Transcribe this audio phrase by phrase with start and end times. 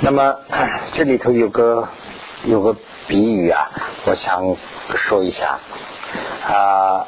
[0.00, 0.36] 那么
[0.92, 1.88] 这里头有个
[2.44, 3.70] 有个比喻啊，
[4.06, 4.56] 我想
[4.94, 5.58] 说一下
[6.46, 7.06] 啊。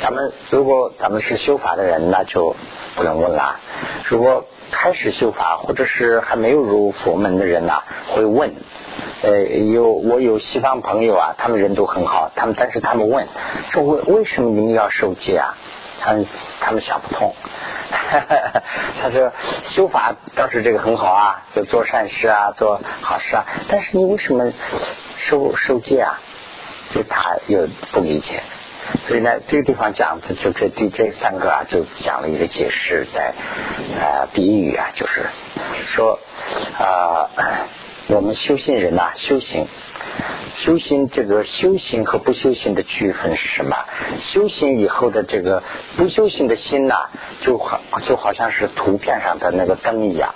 [0.00, 2.54] 咱们如果咱们是修法的人，那就
[2.94, 3.58] 不能问了。
[4.04, 8.52] 如果开始修法，或者是还没有入佛门的人呐，会问。
[9.22, 13.26] 呃，有我有西方朋友啊，他们人都很好，他们但是他们问
[13.70, 15.56] 说为为什么你们要受戒啊？
[16.00, 16.26] 他们
[16.60, 17.34] 他们想不通。
[19.00, 19.32] 他说
[19.64, 24.52] 修法倒是这个很好啊，就做善事啊，做好事啊，但是你为什么
[25.16, 26.20] 受受戒啊？
[26.90, 28.42] 就他又不理解。
[29.06, 33.34] 所以呢，这个地方讲的就这对这三个啊，就讲了一个解释，在
[33.98, 35.26] 呃比喻啊，就是
[35.86, 36.18] 说
[36.78, 37.28] 啊，
[38.10, 39.66] 我们修行人呐，修行
[40.54, 43.76] 修行这个修行和不修行的区分是什么？
[44.20, 45.62] 修行以后的这个
[45.98, 47.10] 不修行的心呐，
[47.42, 50.34] 就好就好像是图片上的那个灯一样。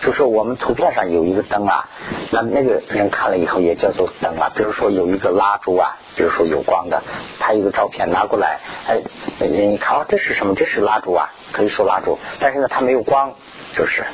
[0.00, 1.88] 就说我们图片上有一个灯啊，
[2.32, 4.50] 那那个人看了以后也叫做灯啊。
[4.56, 7.04] 比如说有一个蜡烛啊，比如说有光的，
[7.38, 9.00] 他一个照片拿过来，哎，
[9.38, 10.56] 人一看哦，这是什么？
[10.56, 12.18] 这是蜡烛啊，可以说蜡烛。
[12.40, 13.34] 但是呢，它没有光，
[13.76, 14.04] 就是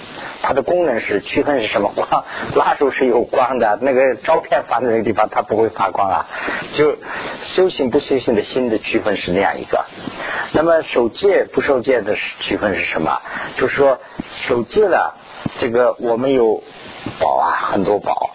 [0.42, 1.92] 它的功能是区分是什么？
[1.94, 2.24] 光
[2.54, 6.26] 蜡烛是有光的，那个照片放在那个地方，它不会发光啊。
[6.72, 6.96] 就
[7.42, 9.84] 修行不修行的心的区分是那样一个。
[10.52, 13.22] 那么守戒不受戒的区分是什么？
[13.56, 13.98] 就是说
[14.32, 15.16] 守戒了。
[15.58, 16.62] 这个我们有
[17.18, 18.30] 宝啊，很多宝，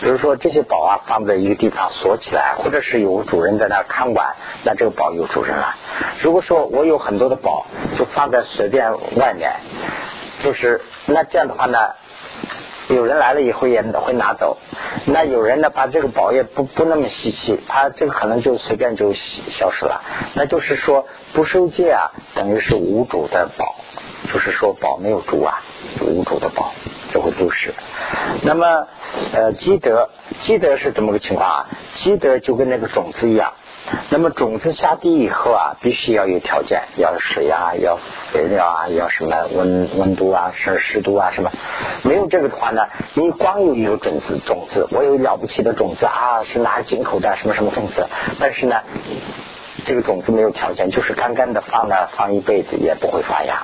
[0.00, 5.74] 比如说这些宝啊放在一个地方锁起来，或者是有主人在那看管，那这个宝有主人了。
[6.22, 7.66] 如果说我有很多的宝，
[7.98, 9.52] 就放在随便外面，
[10.46, 11.76] 就是那这样的话呢，
[12.86, 14.58] 有人来了以后也会拿走。
[15.04, 20.02] 那有人呢把这个宝也不不那么稀奇，他这个可能就随便就消失了。
[20.34, 23.74] 那就是说不受戒啊，等于是无主的宝。
[24.32, 25.62] 就是说宝没有主啊，
[26.00, 26.72] 无主的宝
[27.10, 27.74] 就会丢失。
[28.42, 28.86] 那么
[29.32, 30.10] 呃积德，
[30.42, 31.66] 积德是怎么个情况啊？
[31.96, 33.54] 积德就跟那个种子一样。
[34.10, 37.98] 那么种子下地以后啊，必须要有条件，要水啊，要
[38.32, 41.50] 肥料啊，要什么温温度啊，是湿度啊什么。
[42.02, 48.06] 没有这个的话呢，你光有一个种子，种子我有了不起的种子啊，是拿进口的什么什么种子，
[48.40, 48.82] 但是呢，
[49.84, 53.62] 这个种子没有条件，就是干干的放那放一辈子也不会发芽。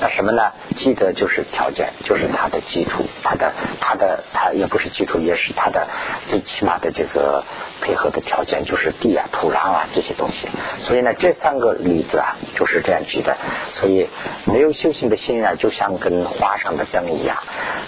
[0.00, 0.52] 那什么呢？
[0.76, 5.86] 积德就是条件，就是它的基础，它的它的它也不是基础，也是它的
[6.28, 7.44] 最起码的这个
[7.80, 10.48] 配合的条件，就是地啊、土壤啊这些东西。
[10.78, 13.36] 所以呢，这三个例子啊就是这样举的。
[13.72, 14.08] 所以
[14.44, 17.36] 没有修行的心啊，就像跟花上的灯一样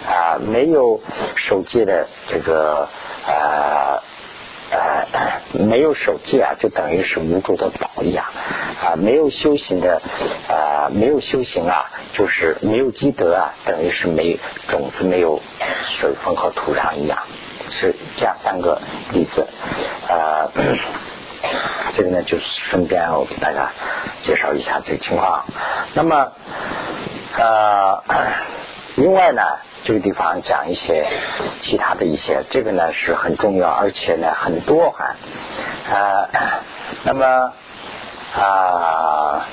[0.06, 1.00] 啊，没有
[1.36, 2.88] 守戒的这个
[3.26, 4.02] 呃。
[4.72, 5.06] 呃，
[5.52, 8.24] 没有守戒啊，就等于是无主的宝一样
[8.82, 8.96] 啊。
[8.96, 10.00] 没有修行的
[10.48, 15.42] 啊，没有修行啊，就是没有积德啊，等于是没种子没有
[15.98, 17.18] 水分和土壤一样，
[17.68, 18.80] 是这样三个
[19.12, 19.46] 例子
[20.08, 20.48] 啊。
[21.94, 23.72] 这个呢，就是顺便我给大家
[24.22, 25.44] 介绍一下这个情况。
[25.92, 26.32] 那么
[27.36, 28.02] 呃，
[28.96, 29.42] 另外呢。
[29.84, 31.04] 这个地方讲一些
[31.60, 35.16] 其他的一些，这个呢是很重要，而且呢很多哈
[35.92, 36.28] 啊。
[37.02, 37.52] 那么
[38.36, 39.44] 啊，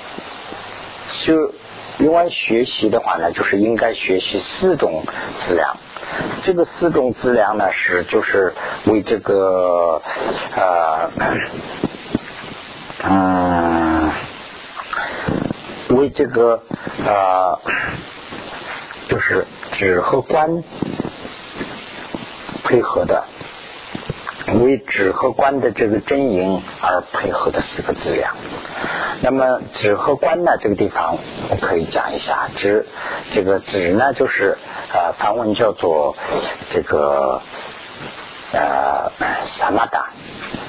[1.25, 1.51] 就
[1.97, 5.03] 另外学习的话呢，就是应该学习四种
[5.39, 5.77] 资粮。
[6.44, 8.53] 这个四种资粮呢，是就是
[8.85, 10.00] 为这个
[10.56, 11.09] 啊
[13.03, 14.11] 嗯，
[15.88, 16.61] 为这个
[17.03, 17.57] 啊，
[19.09, 19.46] 就是。
[19.72, 20.62] 指和观
[22.66, 23.24] 配合的，
[24.59, 28.31] 为指和观的这个真营而配合的四个资料。
[29.22, 31.18] 那么指和观呢，这个地方
[31.50, 32.50] 我可以讲一下。
[32.58, 32.88] 指
[33.31, 34.58] 这个指呢，就是
[34.92, 36.18] 呃，梵文叫做
[36.72, 37.42] 这个
[38.52, 39.12] 呃
[39.44, 40.09] 萨玛达，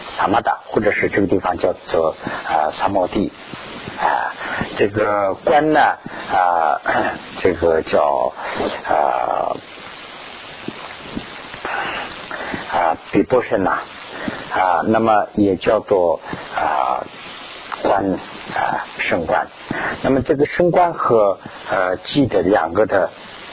[0.06, 2.14] 萨玛达，或者是这个地方叫做
[2.48, 3.32] 呃萨摩地。
[4.00, 4.32] 啊，
[4.78, 5.80] 这个官呢
[6.32, 6.80] 啊，
[7.38, 8.32] 这个叫
[8.88, 9.52] 啊
[12.72, 13.80] 啊比波什呐
[14.52, 16.20] 啊，那么也叫做
[16.56, 17.04] 啊
[17.82, 18.18] 官
[18.54, 19.46] 啊升官。
[20.02, 21.38] 那么这个升官和
[21.70, 23.10] 呃记的两个的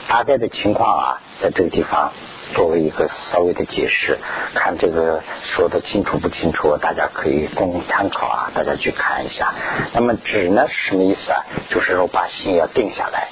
[0.07, 2.13] 大概的情况啊，在这个地方。
[2.53, 4.17] 作为一个稍微的解释，
[4.53, 9.53] 看这个说的清楚不清楚，大家可以供参考啊，大家去看一下。
[9.93, 11.45] 那么止呢是什么意思啊？
[11.69, 13.29] 就是说把心要定下来。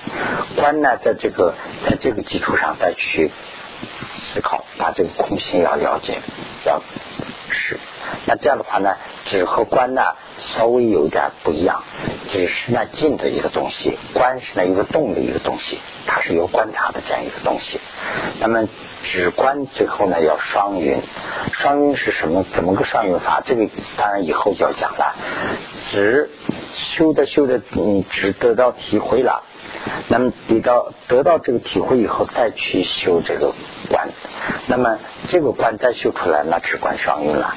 [0.55, 3.31] 观呢，在这个在这个基础上再去
[4.15, 6.19] 思考，把这个空心要了解，
[6.65, 6.81] 要
[7.49, 7.79] 是。
[8.25, 8.95] 那这样的话呢，
[9.25, 10.01] 止和观呢
[10.35, 11.83] 稍微有一点不一样。
[12.31, 17.79] 止是那静的一个东西，观是那一个动的一个东西，它是有观察的这样一个东西。
[18.39, 18.67] 那么
[19.03, 21.01] 止观最后呢要双运，
[21.53, 22.43] 双运是什么？
[22.51, 23.41] 怎么个双运法？
[23.45, 25.15] 这个当然以后就要讲了。
[25.91, 26.31] 止
[26.73, 29.43] 修的修的，你只得到体会了。
[30.07, 33.53] 那么得到得到这个体会以后，再去修这个
[33.87, 34.09] 观，
[34.67, 34.97] 那么
[35.29, 37.55] 这个观再修出来，那止观双运了。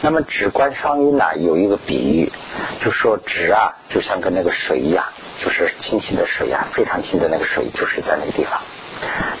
[0.00, 2.32] 那么止观双音呢，有一个比喻，
[2.80, 5.04] 就说止啊，就像跟那个水一样，
[5.38, 8.60] 就是清清的水呀，非常清的那个水，就是在那个地方。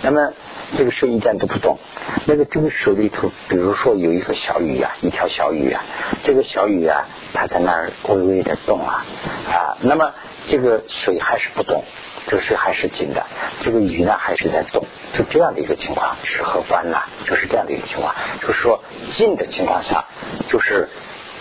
[0.02, 0.32] 那么
[0.76, 1.78] 这个水一点都不动，
[2.26, 5.82] 那个这个水里头，比如说有一个小鱼啊，一条小鱼啊，
[6.22, 9.04] 这个小鱼啊，它在那儿微微的动啊
[9.48, 10.12] 啊，那么
[10.48, 11.84] 这个水还是不动。
[12.26, 13.24] 这个水还是紧的，
[13.62, 14.84] 这个鱼呢还是在动，
[15.14, 18.82] 就这样的一个情况，是和观呐，就是这样的一个情况，就是说
[19.16, 20.04] 静的情况下，
[20.48, 20.88] 就是。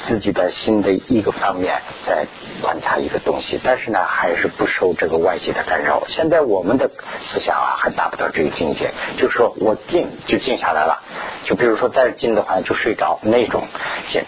[0.04, 2.26] 自己的心的一个方面在
[2.62, 6.04] 观察一个东西，但是呢，还是不受这个外界的干扰。
[6.08, 6.90] 现在我们的
[7.22, 11.02] 思想啊，还达不到这个境界，就是说我静就静下来了。
[11.46, 13.64] 就比如说再静的话，就睡着那种
[14.10, 14.24] 静。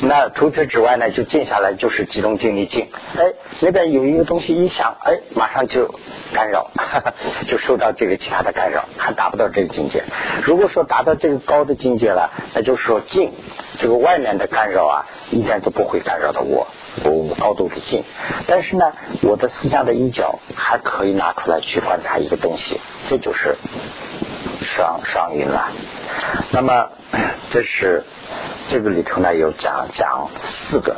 [0.00, 2.88] 那除此之外呢，就静下来就是集中精力静。
[3.16, 5.94] 哎，那边有一个东西一响，哎，马上就
[6.32, 6.70] 干扰，
[7.46, 10.04] 就受到这个其他的干扰，还达不到这个境界。
[10.42, 13.32] 如果说达到这个高的境界了，那就是说静。
[13.78, 16.66] 这个外面的干扰啊，一点都不会干扰到我，
[17.04, 18.04] 我高度的静。
[18.46, 18.92] 但是呢，
[19.22, 23.56] 我的思想的一角还可以拿出来去观察一个东西，这就是
[24.76, 25.70] 上上运了。
[26.50, 26.88] 那么，
[27.50, 28.04] 这是
[28.70, 30.96] 这个里头呢有讲讲四个。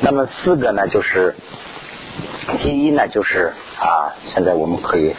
[0.00, 1.34] 那么四个呢，就是
[2.60, 5.14] 第一呢，就是啊，现在我们可以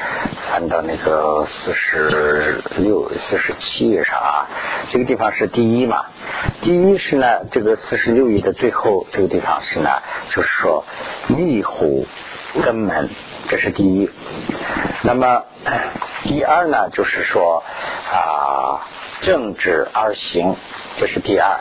[0.50, 4.48] 翻到那个四十六、四十七页上啊，
[4.90, 6.06] 这个地方是第一嘛。
[6.62, 9.90] 第一是呢，这个四十六页的最后这个地方是呢，
[10.32, 10.84] 就是说
[11.28, 12.08] 密虎
[12.64, 13.10] 根门，
[13.48, 14.10] 这是第一。
[15.04, 15.44] 那么
[16.24, 17.64] 第二呢，就是说
[18.12, 18.82] 啊
[19.22, 20.56] 正直而行，
[20.98, 21.60] 这是第二。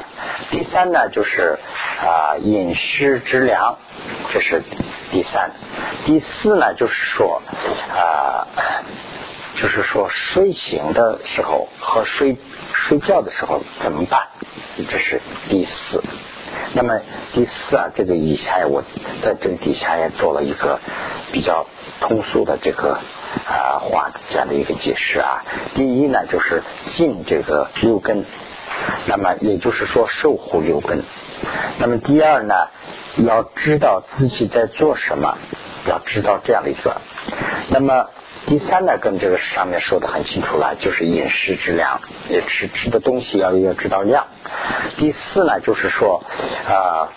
[0.50, 1.58] 第三呢，就是
[2.00, 3.76] 啊饮食之良，
[4.32, 4.62] 这是
[5.10, 5.50] 第三。
[6.04, 7.42] 第四呢，就是说
[7.90, 8.46] 啊，
[9.56, 12.36] 就是说睡醒的时候和睡
[12.72, 14.28] 睡觉的时候怎么办？
[14.88, 16.02] 这是第四，
[16.72, 17.00] 那么
[17.32, 18.84] 第四啊，这个以下我
[19.20, 20.78] 在这个底下也做了一个
[21.32, 21.66] 比较
[22.00, 22.98] 通俗的这个
[23.46, 25.44] 啊话这样的一个解释啊。
[25.74, 28.24] 第一呢，就是进这个六根，
[29.06, 31.02] 那么也就是说守护六根。
[31.78, 32.54] 那么第二呢，
[33.26, 35.36] 要知道自己在做什么，
[35.86, 37.00] 要知道这样的一个。
[37.68, 38.10] 那么。
[38.46, 42.00] 第三呢，跟这个上面说的很清楚了，就是饮食质量，
[42.30, 44.26] 也吃吃的东西要要知道量。
[44.96, 46.22] 第四呢，就是说
[46.66, 47.12] 啊，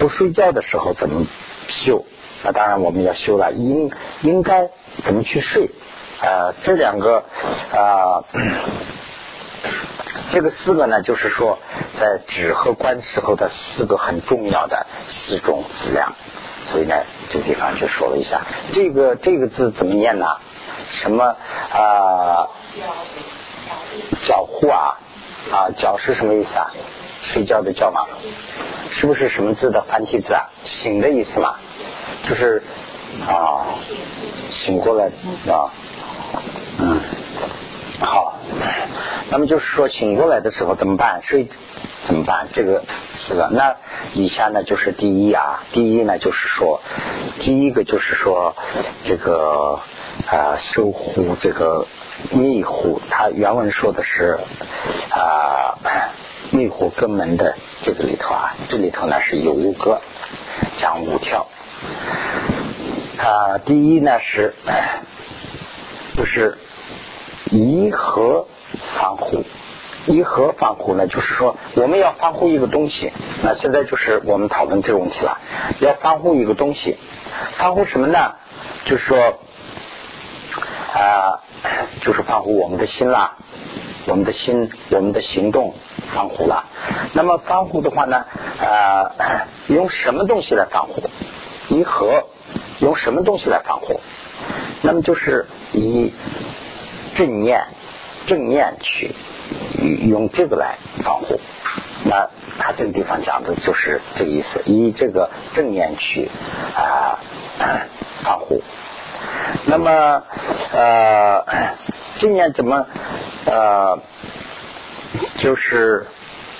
[0.00, 1.26] 不睡觉的时候怎么
[1.68, 2.04] 修？
[2.42, 3.92] 那当然我们要修了，应
[4.22, 4.68] 应该
[5.02, 5.70] 怎么去睡？
[6.20, 7.24] 啊，这两个
[7.72, 8.24] 啊，
[10.32, 11.58] 这个四个呢，就是说
[11.94, 16.14] 在止和观时候的四个很重要的四种质量。
[16.70, 16.94] 所以呢，
[17.30, 18.40] 这个地方就说了一下，
[18.72, 20.26] 这个这个字怎么念呢？
[20.88, 21.36] 什么
[21.72, 22.48] 啊？
[24.26, 24.98] 脚护啊
[25.52, 25.68] 啊！
[25.76, 26.70] 脚是什么意思啊？
[27.22, 28.06] 睡觉的觉嘛？
[28.90, 30.48] 是不是什么字的繁体字啊？
[30.64, 31.56] 醒的意思嘛？
[32.28, 32.62] 就是
[33.22, 33.66] 啊，
[34.50, 35.06] 醒过来
[35.52, 35.70] 啊，
[36.78, 37.00] 嗯，
[38.00, 38.38] 好。
[39.30, 41.20] 那么就是说，醒过来的时候怎么办？
[41.22, 41.48] 睡
[42.06, 42.48] 怎么办？
[42.52, 42.84] 这个
[43.14, 43.48] 四个。
[43.50, 43.76] 那
[44.12, 46.80] 以下呢，就是第一啊，第一呢，就是说，
[47.40, 48.54] 第一个就是说
[49.04, 49.80] 这个。
[50.28, 51.88] 啊，守护这个
[52.30, 54.38] 密护，他原文说的是
[55.10, 55.76] 啊，
[56.52, 60.00] 密护根门的这个里头啊，这里头呢是有五个
[60.78, 61.48] 讲五条
[63.18, 63.58] 啊。
[63.58, 64.54] 第一呢是
[66.16, 66.58] 就是
[67.50, 68.46] 以和
[68.96, 69.44] 防护，
[70.06, 73.12] 以和防护呢，就是说我们要防护一个东西。
[73.42, 75.38] 那现在就是我们讨论这个问题了，
[75.80, 76.96] 要防护一个东西，
[77.52, 78.34] 防护什么呢？
[78.84, 79.38] 就是说。
[80.94, 81.42] 啊，
[82.02, 83.36] 就是防护我们的心啦，
[84.06, 85.74] 我们的心，我们的行动
[86.14, 86.66] 防护了。
[87.14, 88.24] 那么防护的话呢，
[88.60, 89.10] 啊，
[89.66, 91.02] 用什么东西来防护？
[91.66, 92.28] 以和
[92.80, 94.00] 用什么东西来防护？
[94.82, 96.12] 那么就是以
[97.14, 97.64] 正念，
[98.26, 99.14] 正念去
[100.08, 101.40] 用这个来防护。
[102.04, 102.28] 那
[102.58, 106.30] 他这个地方讲的就是这个意思，以这个正念去
[106.76, 107.18] 啊
[108.20, 108.62] 防护。
[109.66, 110.22] 那么，
[110.72, 111.44] 呃，
[112.18, 112.86] 今年怎么，
[113.46, 113.98] 呃，
[115.38, 116.06] 就是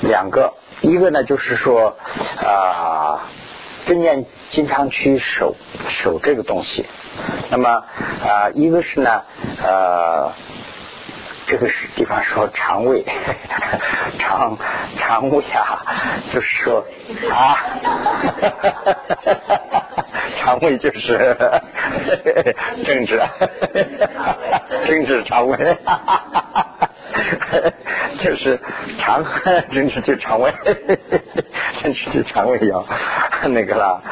[0.00, 1.96] 两个，一个呢就是说
[2.42, 3.28] 啊，
[3.86, 5.54] 正念经常去守
[5.88, 6.84] 守这个东西。
[7.50, 7.68] 那么
[8.24, 9.22] 啊，一个是呢
[9.62, 10.32] 呃。
[11.46, 13.04] 这个是地方说肠胃，
[14.18, 14.56] 肠
[14.98, 15.82] 肠胃啊，
[16.32, 16.84] 就是说
[17.30, 17.58] 啊，
[20.40, 21.36] 肠胃就是
[22.84, 23.20] 政治，
[24.86, 25.76] 政治肠胃，
[28.18, 28.58] 就是
[28.98, 29.24] 肠
[29.70, 30.52] 政治就肠胃，
[31.82, 32.84] 政治就肠胃要
[33.48, 34.02] 那个了，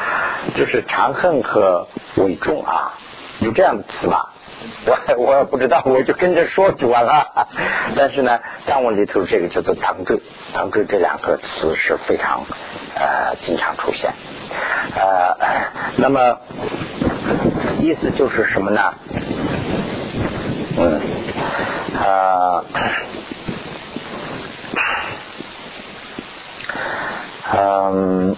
[0.55, 1.87] 就是长恨和
[2.17, 2.93] 伪重啊，
[3.39, 4.29] 有这样的词吧？
[4.85, 7.47] 我我也不知道，我就跟着说就完了。
[7.95, 10.19] 但是呢，藏文里头这个叫做“唐坠
[10.53, 12.45] ”，“唐坠”这两个词是非常
[12.95, 14.13] 呃经常出现。
[14.95, 15.35] 呃，
[15.97, 16.37] 那么
[17.79, 18.93] 意思就是什么呢？
[20.77, 21.01] 嗯，
[21.99, 22.63] 啊，
[27.53, 28.35] 嗯。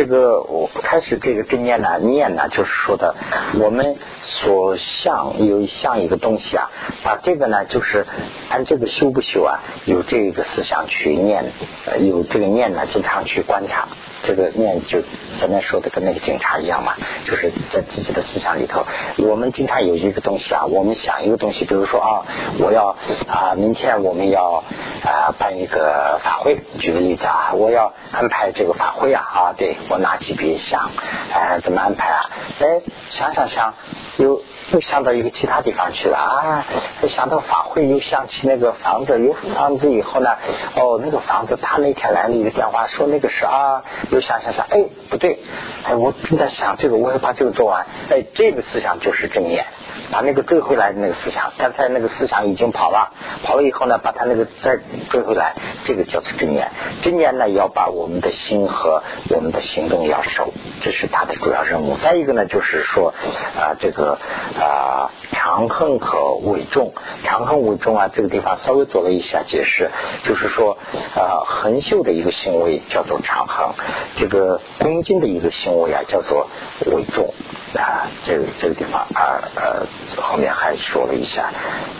[0.00, 3.14] 这个我开始这个正念呢，念呢，就是说的
[3.60, 6.70] 我们所想有像一个东西啊，
[7.04, 8.06] 把这个呢，就是
[8.48, 11.52] 按这个修不修啊，有这个思想去念，
[11.98, 13.88] 有这个念呢，经常去观察。
[14.22, 15.00] 这个念就
[15.38, 18.84] 前面说的跟那个警察一样嘛，就是在自己的思想里头。
[19.18, 22.26] 我们经常有一个东西啊，我们想一个东西，比如说啊，
[22.58, 22.96] 我要
[23.26, 24.62] 啊，明天我们要
[25.02, 26.60] 啊办一个法会。
[26.78, 30.90] 举个例子啊，我要安排这个法会啊啊，对我拿起笔想，
[31.32, 32.30] 哎，怎么安排啊？
[32.60, 33.74] 哎，想想想，
[34.16, 36.66] 又又想到一个其他地方去了啊！
[37.08, 40.30] 想到法会，又想起那个房子，有房子以后呢，
[40.74, 45.38] 哦，那个房子，他那天来了一个电话，说那个是啊，又想想想，哎，不对，
[45.84, 49.64] 哎，我正在想这个，我要把这个做完，哎，这个思想就是正念。
[50.10, 53.12] 把那个追回来的那个思想，刚才那个思想已经跑了，
[53.44, 56.70] 跑了以后呢，把他那个再追回来，这个叫做正念。
[57.02, 60.52] 正念呢，要把我们的心和我们的行动要守，
[60.82, 61.96] 这是他的主要任务。
[62.02, 63.14] 再一个呢，就是说
[63.56, 64.18] 啊，这个
[64.58, 66.92] 啊，长恨和伪重，
[67.24, 69.90] 长恨伪重啊，这个地方稍微做了一下解释，
[70.24, 70.76] 就是说
[71.14, 73.68] 啊，横秀的一个行为叫做长恨，
[74.16, 76.48] 这个恭敬的一个行为啊，叫做
[76.86, 77.32] 伪重。
[77.78, 79.86] 啊，这个这个地方啊呃，
[80.20, 81.50] 后面还说了一下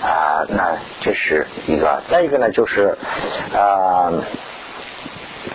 [0.02, 2.96] 啊，那这是一个，再一个呢就是
[3.54, 4.10] 啊，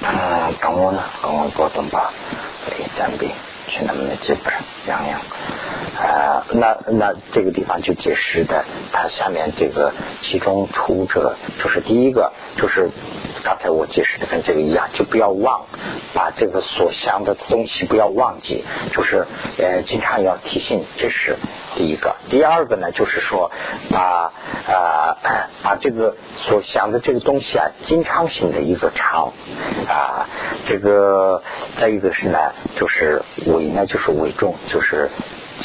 [0.01, 2.13] 嗯，等我呢，等我过冬吧，
[2.65, 3.29] 可以暂避，
[3.67, 4.53] 去那么的基本
[4.87, 5.19] 养养。
[5.97, 12.89] 啊，那那这个地方就解释的，它下面这个其中出者，就是第一个，就是
[13.43, 15.65] 刚才我解释的跟这个一样，就不要忘，
[16.13, 19.25] 把这个所想的东西不要忘记，就是
[19.57, 21.37] 呃经常要提醒，这是
[21.75, 22.15] 第一个。
[22.29, 23.51] 第二个呢，就是说
[23.89, 24.33] 把
[24.67, 25.17] 啊
[25.63, 29.31] 把这个所想的这个东西啊，经常性的一个常
[29.87, 30.27] 啊，
[30.67, 31.41] 这个
[31.77, 32.37] 再一个是呢，
[32.75, 35.09] 就是伪呢，就是伪重，就是。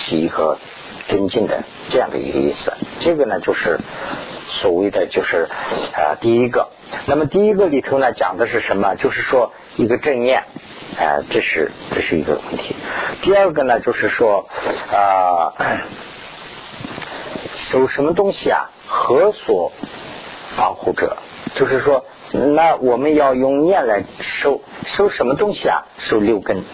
[0.07, 0.59] 起一个
[1.09, 3.79] 尊敬的这样的一个意思，这个呢就是
[4.47, 5.49] 所谓的就是
[5.95, 6.69] 啊第一个，
[7.07, 8.95] 那么第一个里头呢讲的是什么？
[8.97, 10.45] 就是说一个正念，
[10.99, 12.77] 啊这是这是一个问题。
[13.23, 14.49] 第二个呢就是说
[14.93, 15.53] 啊
[17.69, 18.71] 收什么东西啊？
[18.87, 19.73] 何所
[20.57, 21.17] 防护者？
[21.55, 25.87] 就是说那我们要用念来收收什么东西啊？
[25.99, 26.65] 收六根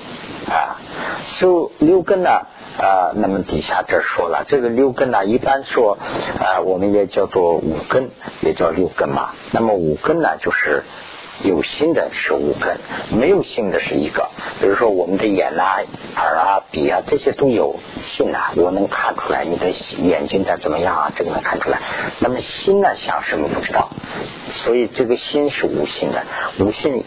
[0.49, 0.77] 啊，
[1.25, 2.47] 收六根呢？
[2.79, 5.99] 啊那么底下这说了，这个六根呢，一般说
[6.39, 9.31] 啊，我们也叫做五根，也叫六根嘛。
[9.53, 10.83] 那么五根呢，就是
[11.43, 12.79] 有心的是五根，
[13.11, 14.29] 没有心的是一个。
[14.61, 15.79] 比如说我们的眼啊、
[16.17, 21.79] 耳啊、鼻啊这些都有心啊，我能看出来你的眼睛在怎么样啊，这个能看出来。
[22.21, 23.91] 那么心呢，想什么不知道，
[24.51, 26.25] 所以这个心是无心的，
[26.59, 27.05] 无心。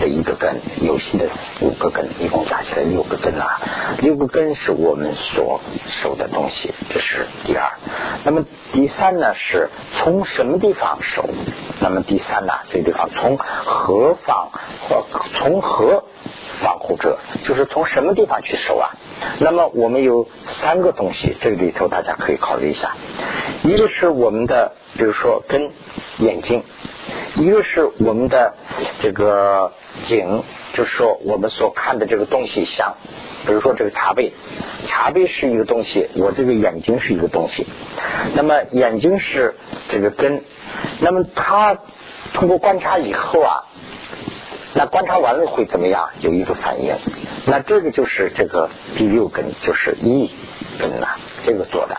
[0.00, 1.26] 的一个根，有心的
[1.60, 3.60] 五个根，一共加起来六个根啊。
[4.00, 7.70] 六个根是我们所守的东西，这是第二。
[8.24, 11.28] 那么第三呢，是从什么地方守？
[11.84, 14.48] 那么第三呢，这个地方从何方
[14.88, 15.04] 或
[15.36, 16.04] 从何
[16.62, 18.88] 防护者，就是从什么地方去守啊？
[19.38, 22.96] 那么我们有三个东西，这个里头大家可以考虑一下。
[23.64, 25.70] 一个是我们的，比如说跟
[26.16, 26.62] 眼睛。
[27.36, 28.54] 一个是我们的
[29.00, 29.72] 这个
[30.06, 32.94] 景，就是说我们所看的这个东西像，
[33.44, 34.32] 比如说这个茶杯，
[34.86, 37.66] 茶杯是一个东西，我这个眼睛是一个东西，
[38.34, 39.54] 那么眼睛是
[39.88, 40.44] 这个根，
[41.00, 41.76] 那么他
[42.32, 43.64] 通过观察以后啊，
[44.74, 46.10] 那观察完了会怎么样？
[46.20, 46.94] 有一个反应，
[47.46, 50.30] 那这个就是这个第六根，就是意
[50.78, 51.96] 根呐，这个做的。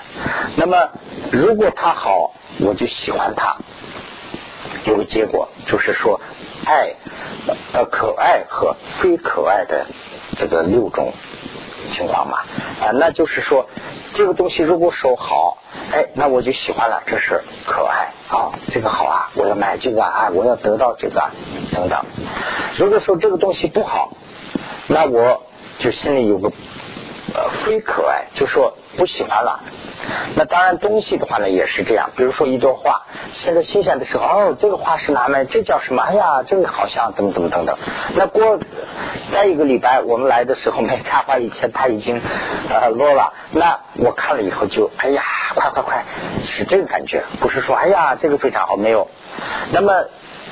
[0.55, 0.89] 那么
[1.31, 3.57] 如果他好，我就喜欢他。
[4.85, 6.21] 有个结果，就是说
[6.63, 6.93] 爱
[7.73, 9.87] 呃可爱和非可爱的
[10.37, 11.11] 这个六种
[11.87, 12.39] 情况嘛
[12.81, 13.67] 啊，那就是说
[14.13, 15.57] 这个东西如果说好，
[15.91, 21.21] 哎，那我就喜欢了，这是可爱啊，这个好啊，我要买这个啊，我要得到这个
[21.73, 22.05] 等等。
[22.77, 24.11] 如果说这个东西不好，
[24.87, 25.43] 那我
[25.79, 26.51] 就心里有个
[27.35, 29.59] 呃非可爱，就说不喜欢了。
[30.35, 32.11] 那当然，东西的话呢也是这样。
[32.15, 33.01] 比如说一朵花，
[33.33, 35.43] 现在新鲜的时候，哦，这个花是哪买？
[35.43, 36.01] 这叫什么？
[36.01, 37.77] 哎呀，这个好像怎么怎么等等。
[38.15, 38.59] 那过
[39.33, 42.21] 再一个礼拜，我们来的时候没插花以前它已经
[42.69, 43.33] 呃落了。
[43.51, 45.23] 那我看了以后就哎呀，
[45.55, 46.05] 快快快，
[46.43, 49.09] 是这个感觉，不是说哎呀这个非常好没有。
[49.71, 50.05] 那么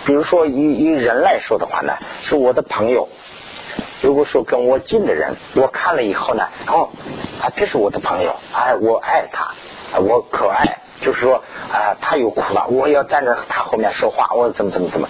[0.05, 3.07] 比如说以以人来说的话呢，是我的朋友。
[4.01, 6.89] 如果说跟我近的人，我看了以后呢，哦，
[7.41, 9.53] 啊，这是我的朋友，哎，我爱他，
[9.99, 15.07] 我可爱，就是说啊，他有苦了，我要站在他后面说话，我怎么怎么怎么。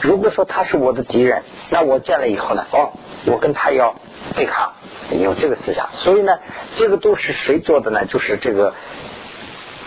[0.00, 2.92] 如果说他是我的敌人，那我见了以后呢，哦，
[3.26, 3.94] 我跟他要
[4.34, 4.72] 对抗，
[5.10, 5.88] 有这个思想。
[5.92, 6.38] 所以呢，
[6.76, 8.04] 这个都是谁做的呢？
[8.06, 8.74] 就是这个。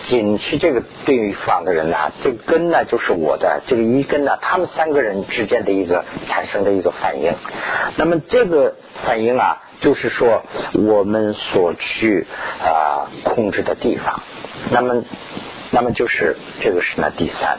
[0.04, 7.32] 仅去这个对方的人呢，这个根呢就是我的这个一根呢，他们三个人之间的一个产生的一个反应。
[7.96, 8.74] 那么这个
[9.06, 10.44] 反应啊，就是说
[10.74, 12.26] 我们所去
[12.62, 14.20] 啊控制的地方。
[14.70, 15.04] 那么，
[15.70, 17.58] 那么就是这个是呢第三。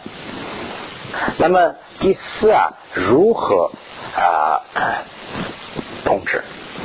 [1.38, 3.72] 那么第四啊，如何
[4.16, 4.62] 啊
[6.06, 6.44] 控制？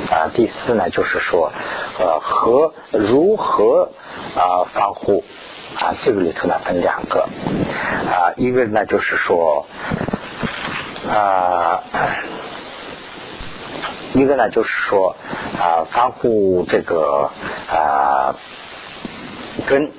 [0.09, 1.51] 啊，第四呢就是说
[1.99, 3.91] 呃和如何
[4.35, 5.23] 啊防护。
[5.75, 7.27] 啊，这个里头呢分两个
[8.09, 9.65] 啊，一个呢就是说
[11.09, 11.81] 啊，
[14.13, 15.15] 一个呢就是说
[15.57, 17.31] 啊，防护这个
[17.71, 18.35] 啊
[19.65, 19.91] 根，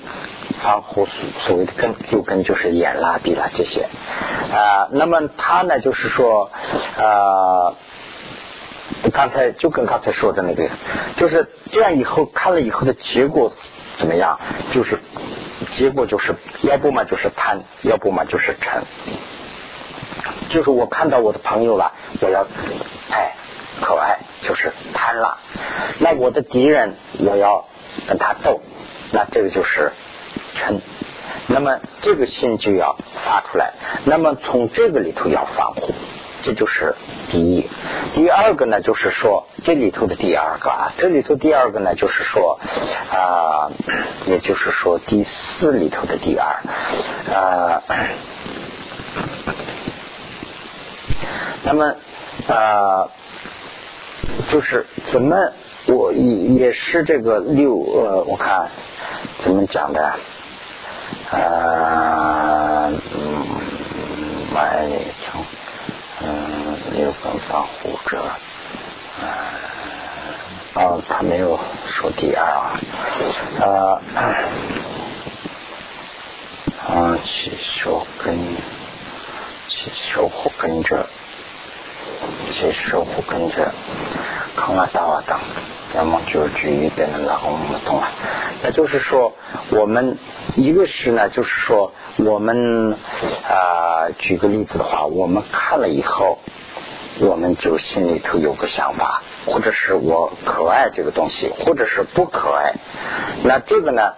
[0.61, 1.09] 防护
[1.41, 3.88] 所谓的根，就根就是眼啦、鼻啦这些
[4.52, 4.88] 啊。
[4.93, 6.50] 那么它呢就是说
[6.97, 7.75] 啊，
[9.12, 10.69] 刚才就跟刚才说的那个，
[11.17, 13.50] 就是这样以后看了以后的结果
[13.97, 14.38] 怎么样？
[14.73, 14.99] 就是。
[15.73, 18.83] 结果就是要不嘛就是贪，要不嘛就是嗔。
[20.50, 22.47] 就是我看到我的朋友了，我要
[23.11, 23.35] 爱
[23.80, 25.39] 可爱，就是贪了。
[25.99, 27.67] 那我的敌人，我要
[28.06, 28.61] 跟他斗，
[29.13, 29.93] 那这个就是
[30.54, 30.80] 嗔。
[31.47, 33.73] 那么这个心就要发出来。
[34.04, 35.95] 那么从这个里头要防护。
[36.43, 36.95] 这就是
[37.31, 37.71] 第一，
[38.15, 42.59] 第二个呢，就是说这里头的第二个啊，这里头第二个呢，就是说
[43.11, 43.71] 啊，
[44.26, 46.63] 也就是说第四里头的第二。
[47.33, 47.83] 啊，
[51.63, 51.95] 那么
[52.49, 53.09] 啊，
[54.50, 55.37] 就是怎么
[55.87, 58.69] 我也也是这个六呃，我看
[59.45, 60.15] 怎么讲的
[61.31, 63.47] 啊，嗯，
[64.52, 64.89] 买
[66.93, 66.99] 从。
[66.99, 68.23] 嗯，六分防护者，
[70.75, 72.78] 啊，他没有说第二啊，
[73.61, 74.00] 啊，
[76.87, 78.37] 啊，起手跟，
[79.69, 81.07] 起守护跟着，
[82.50, 83.73] 起守护跟着，
[84.55, 85.41] 康拉达瓦当，
[85.97, 88.09] 要么就举一边的那个我们懂了，
[88.63, 89.33] 那就是说，
[89.71, 90.19] 我们
[90.57, 91.93] 一个是呢，就是说。
[92.19, 92.95] 我们
[93.49, 96.39] 啊，举个例子的话，我们看了以后，
[97.21, 102.75] 我们就心里头有个想法，或者是我可爱这个东西，或者是不可爱。
[103.45, 104.15] 那这个呢，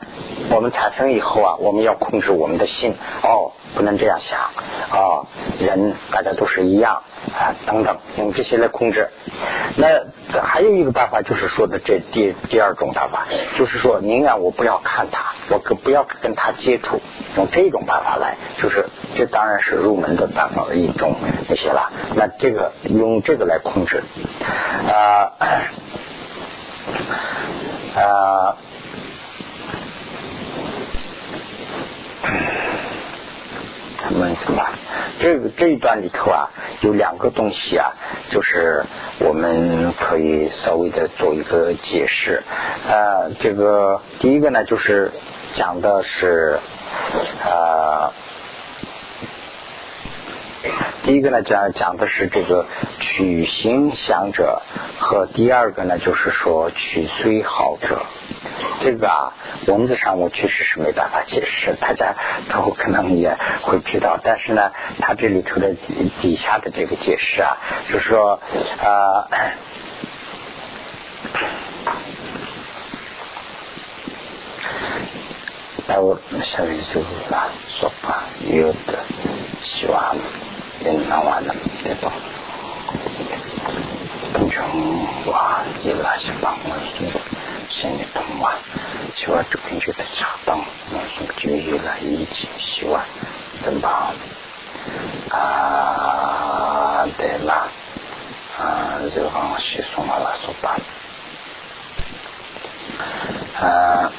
[0.50, 4.40] 我们产生以后啊，我们要控制我们的心哦，不能这样想
[4.90, 5.26] 啊，
[5.58, 7.02] 人大家都是一样
[7.36, 9.08] 啊，等等，用这些来控制。
[9.76, 9.88] 那
[10.42, 13.26] 还有一个办法，就是说的这第第二种办法，
[13.58, 17.00] 就是说宁愿我不要看他，我可不要跟他接触。
[17.36, 21.16] 用这种办法来，就是这当然是入门的办法的一种
[21.48, 21.90] 那些了。
[22.14, 24.04] 那这个用这个来控制
[24.88, 25.32] 啊
[27.96, 28.56] 啊，
[34.16, 34.64] 么怎么？
[35.20, 36.50] 这个这一段里头啊，
[36.80, 37.92] 有两个东西啊，
[38.30, 38.84] 就是
[39.20, 42.42] 我们可以稍微的做一个解释
[42.88, 43.30] 啊。
[43.40, 45.12] 这个第一个呢，就是
[45.54, 46.58] 讲的是。
[47.44, 48.12] 啊，
[51.04, 52.66] 第一个呢讲讲的是这个
[53.00, 54.62] 取形想者，
[54.98, 58.02] 和第二个呢就是说取虽好者。
[58.80, 59.32] 这个啊
[59.66, 62.14] 文字上我确实是没办法解释，大家
[62.48, 64.18] 都可能也会知道。
[64.22, 65.74] 但是呢，他这里头的
[66.20, 67.56] 底下的这个解释啊，
[67.88, 68.40] 就是说
[68.82, 69.28] 啊。
[75.86, 79.04] 那我下面就拿说吧，有的
[79.62, 79.86] 希
[87.70, 88.54] 心，里痛啊，
[89.16, 90.58] 希望这边觉得恰当，
[90.90, 93.02] 我心就一来一起希望
[93.60, 94.14] 怎帮
[95.30, 97.06] 啊？
[97.18, 97.68] 对了，
[98.58, 100.76] 啊，这个西送了了，说吧，
[103.60, 104.12] 啊，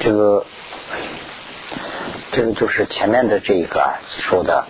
[0.00, 0.44] 这个。
[2.32, 4.64] 这个就是前面的这一个说的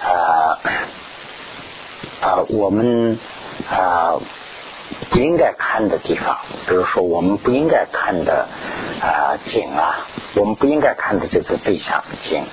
[0.00, 0.56] 啊
[2.22, 3.18] 啊，我们
[3.70, 4.14] 啊
[5.10, 8.48] 不应该看的地方，比如说我们不应该看的
[9.00, 12.44] 啊景啊，我们不应该看的这个对象景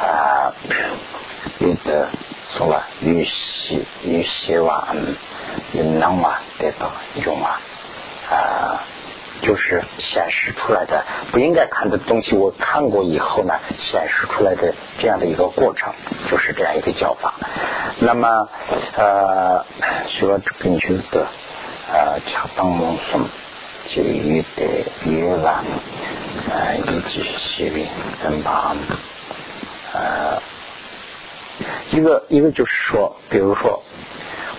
[0.00, 0.52] 啊，
[1.58, 2.08] 有的
[2.56, 4.96] 说了与希与希望
[5.72, 6.90] 与能啊得到
[7.24, 7.60] 用啊
[8.30, 8.82] 啊。
[9.42, 15.92] 就是显示出来的不应该看的东西，我看过以后呢，显示出来的这样的一个过程，
[16.30, 17.34] 就是这样一个叫法。
[17.98, 18.48] 那么，
[18.96, 19.66] 呃，
[20.08, 21.26] 说根据的
[21.92, 23.28] 呃恰当蒙松
[23.86, 24.64] 就与的
[25.04, 25.64] 与了
[26.50, 27.86] 呃以及西林
[28.22, 28.76] 怎么
[29.92, 30.42] 呃
[31.90, 33.82] 一个一个就是说，比如说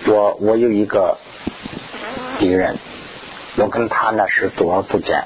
[0.06, 1.18] 我我有一个
[2.38, 2.78] 敌人。
[3.60, 5.24] 我跟他呢是多而不见，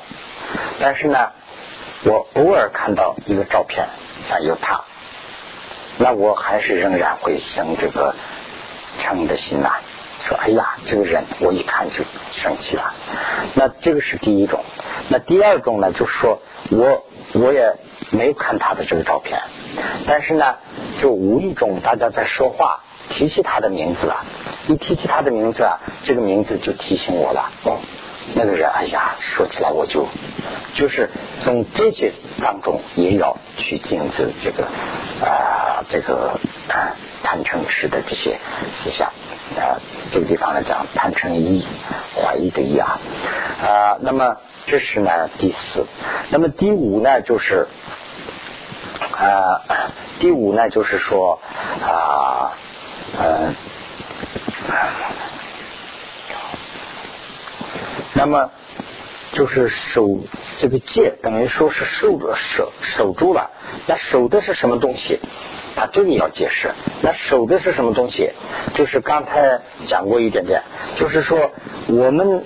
[0.80, 1.32] 但是呢，
[2.02, 3.88] 我偶尔看到一个照片
[4.26, 4.84] 上有他，
[5.98, 8.14] 那我还是仍然会生这个
[9.02, 9.72] 嗔的心呐，
[10.26, 12.94] 说哎呀，这个人我一看就生气了。
[13.54, 14.64] 那这个是第一种。
[15.08, 17.74] 那第二种呢，就是说我我也
[18.11, 19.40] 没有看他的这个照片，
[20.06, 20.56] 但是呢，
[21.00, 22.80] 就无意中大家在说话
[23.11, 24.24] 提起他的名字了，
[24.68, 27.50] 一提起他的名字啊，这个名字就提醒我了。
[27.64, 27.78] 哦
[28.37, 30.06] 那个人，哎呀，说起来我就
[30.76, 31.11] 就是
[31.42, 34.62] 从这些当中也要去禁止这个
[35.20, 36.38] 啊，这个
[37.24, 38.38] 贪嗔痴的这些
[38.74, 39.11] 思想
[39.60, 39.80] 啊。
[40.12, 41.66] 这个地方来讲，贪嗔疑，
[42.14, 43.00] 怀疑的疑啊
[43.62, 43.98] 啊。
[44.00, 44.36] 那么
[44.66, 45.86] 这是呢第四，
[46.30, 47.66] 那么第五呢就是
[49.16, 49.62] 啊，
[50.18, 51.40] 第五呢就是说
[51.82, 52.52] 啊
[53.18, 53.54] 嗯。
[58.14, 58.50] 那么
[59.32, 60.20] 就是守
[60.58, 63.50] 这个戒，等于说是守着守守住了。
[63.86, 65.18] 那守的是什么东西？
[65.74, 66.70] 他这里要解释。
[67.02, 68.30] 那守的是什么东西？
[68.74, 70.62] 就是刚才讲过一点点，
[70.96, 71.50] 就是说
[71.88, 72.44] 我们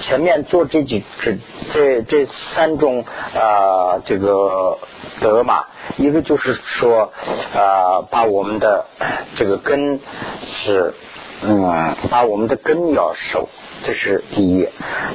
[0.00, 1.36] 前面做这几这
[1.72, 4.78] 这这三种啊这个
[5.20, 7.12] 德嘛，一个就是说
[7.54, 8.86] 啊把我们的
[9.36, 10.00] 这个根
[10.44, 10.94] 是
[11.42, 13.48] 嗯把我们的根要守。
[13.84, 14.64] 这是第一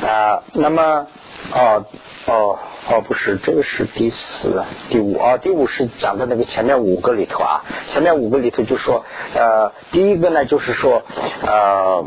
[0.01, 1.07] 啊，那么
[1.51, 1.85] 哦
[2.25, 2.57] 哦
[2.89, 11.03] 哦，不是，这个是第四、第五啊，第五是讲的那个前面五个里头啊，前面五个里头就说呃，第一个呢就是说
[11.45, 12.05] 呃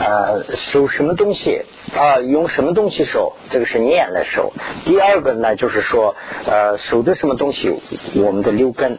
[0.00, 1.62] 呃收什么东西。
[1.96, 3.32] 啊，用什么东西守？
[3.48, 4.52] 这个是念来守。
[4.84, 6.14] 第二个呢，就是说，
[6.46, 7.82] 呃，守的什么东西？
[8.14, 8.96] 我们的六根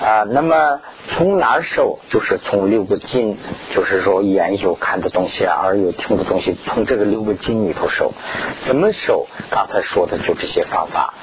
[0.00, 0.22] 啊。
[0.22, 1.98] 那么从哪儿守？
[2.10, 3.36] 就是从六个经，
[3.74, 8.12] 就是说眼有看的东西，耳有听的东西，从这个六个经里头守。
[8.60, 9.26] 怎么守？
[9.50, 11.14] 刚才说的就这些方法。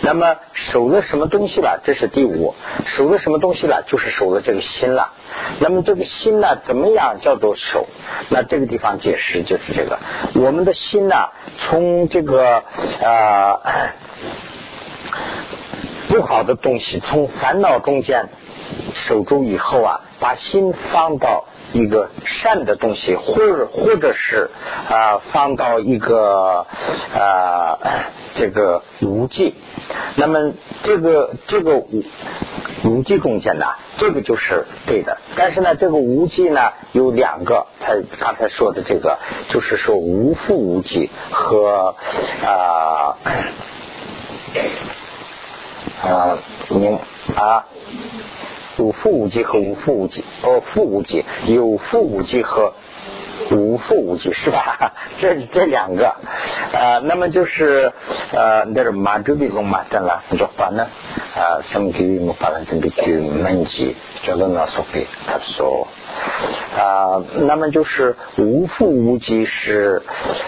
[0.00, 1.80] 那么守了什么东西了？
[1.84, 2.54] 这是第五。
[2.86, 3.84] 守了什么东西了？
[3.86, 5.12] 就是守了这个心了。
[5.60, 7.86] 那么这个心呢，怎么样叫做守？
[8.30, 10.00] 那这个地方解释就是这个，
[10.34, 11.14] 我们的心呢，
[11.60, 12.64] 从这个
[13.00, 13.60] 呃
[16.08, 18.30] 不好的东西，从烦恼中间
[18.94, 24.48] 守住以后啊，把心放到一个善的东西，或者或者是
[24.88, 26.66] 啊放到一个
[27.12, 27.78] 啊
[28.36, 29.54] 这个无记。
[30.14, 30.52] 那么
[30.84, 32.04] 这个这个无
[32.84, 33.66] 无记中间呢？
[33.96, 41.96] 这个就是对的，但是呢，这个无忌呢有两个，才刚才说的这个，就是说无父无忌和
[42.44, 43.16] 啊
[46.02, 46.98] 啊明
[47.36, 47.66] 啊
[48.78, 52.72] 有负无忌和无负无忌，哦负无忌有负无忌和。
[53.50, 54.92] 无负无忌是吧？
[55.20, 56.14] 这这两个，
[56.72, 57.92] 呃，那么就是
[58.32, 60.86] 呃，那是马周比龙马登了，就把呢
[61.36, 65.86] 啊，生给木法兰这边去门级，叫做那所谓他说
[66.78, 70.00] 啊，那么就是无负无忌是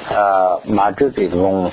[0.09, 1.73] 呃马周比龙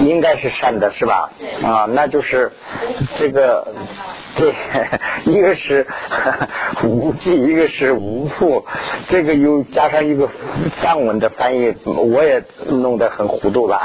[0.00, 1.30] 应该是善的，是吧？
[1.62, 2.50] 啊，那就是
[3.16, 3.66] 这个，
[4.36, 4.52] 对，
[5.32, 5.86] 一个是
[6.82, 8.64] 无忌，一个是无父，
[9.08, 10.28] 这个又加上一个
[10.80, 13.80] 藏文的翻译，我也弄得很糊涂了。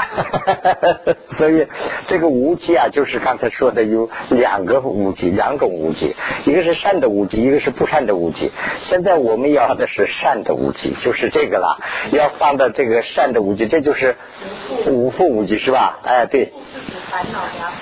[1.38, 1.66] 所以
[2.08, 8.50] 这个无忌啊，就是刚才说的有两个无忌，两种无忌，一个是善的无忌，一个是不善的无忌。
[8.80, 11.78] 现在我们要的是善的无忌，就是这个了，
[12.10, 14.16] 要放到这个善的无忌，这就是
[14.86, 15.98] 无父无忌，是吧？
[16.02, 16.52] 哎，对，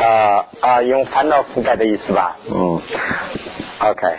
[0.00, 2.80] 啊啊，用烦恼覆盖的意思吧，嗯
[3.80, 4.18] ，OK，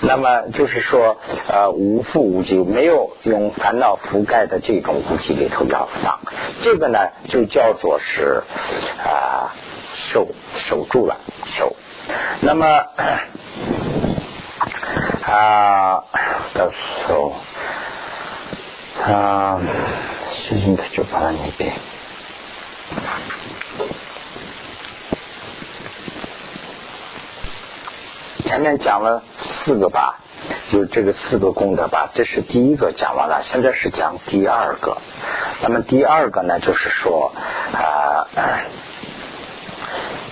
[0.00, 6.20] 那么就是说，呃，无复无极，没有用烦恼覆盖的这种无忌里头要放，
[6.62, 8.42] 这个呢就叫做是
[8.98, 9.52] 啊
[9.94, 10.28] 守
[10.58, 11.76] 守住了守，
[12.40, 12.66] 那么
[15.26, 16.04] 啊
[16.54, 16.76] 到时
[17.08, 17.34] 候
[19.02, 19.60] 啊，
[20.32, 21.72] 事情他就把它那边。
[28.46, 30.20] 前面讲了四个吧，
[30.70, 34.98] 就这个四个功德吧，这是第一个讲完了，现在是讲第二个。
[35.60, 37.32] 那么第二个呢，就是说
[37.72, 38.28] 啊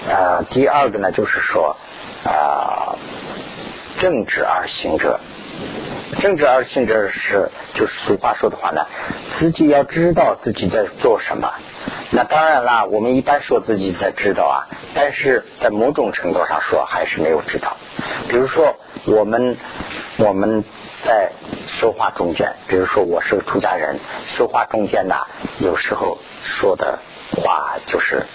[0.08, 1.76] 啊，第二个呢，就是说
[2.24, 2.94] 啊，
[3.98, 5.18] 正直而行者，
[6.20, 8.86] 正直而行者是就是俗话说的话呢，
[9.32, 11.52] 自己要知道自己在做什么。
[12.14, 17.78] 那当然啦，我们一般说自己在知道啊，但是在某种程度上说还是没有知道。
[18.28, 19.56] 比如说，我们
[20.18, 20.62] 我们
[21.02, 21.32] 在
[21.68, 25.26] 说话中间，比如说我是个出家人，说话中间呢，
[25.58, 26.98] 有时候说的
[27.30, 28.26] 话就是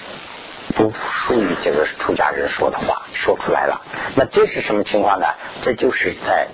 [0.75, 0.91] 不
[1.27, 3.81] 属于这个出家人说的话，说出来了。
[4.15, 5.27] 那这是什么情况呢？
[5.61, 6.47] 这就是在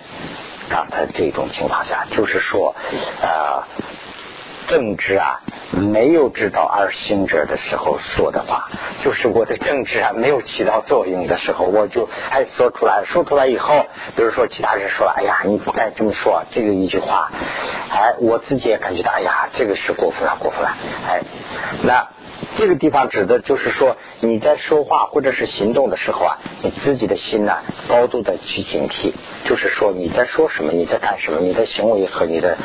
[0.69, 2.75] 刚才这种情况下，就是说，
[3.21, 3.63] 呃。
[4.67, 8.69] 政治啊，没有知道二心者的时候说的话，
[9.03, 17.31] 就是我的政治啊没有起到作用的时候，我就哎说出来，说出来以后，比如说其他人说，哎呀，你不该这么说，这个一句话，
[17.89, 20.75] 哎，我自己也感觉到，哎呀，这个是过分了，过分了，
[21.07, 21.21] 哎，
[21.83, 22.07] 那
[22.57, 29.13] 这个地方指的就是说，你在说话或者是行动的时候啊，你自己的心呢，高度的去警惕，
[29.45, 32.57] 就是说你在说什么，你在干什么，你的行为和你的。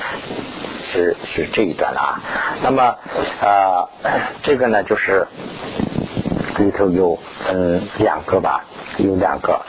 [0.91, 2.21] 是是这一段了啊，
[2.63, 2.97] 那么
[3.43, 3.89] 呃
[4.43, 5.27] 这个呢就是
[6.57, 8.65] 里头有分两个吧，
[8.97, 9.61] 有两个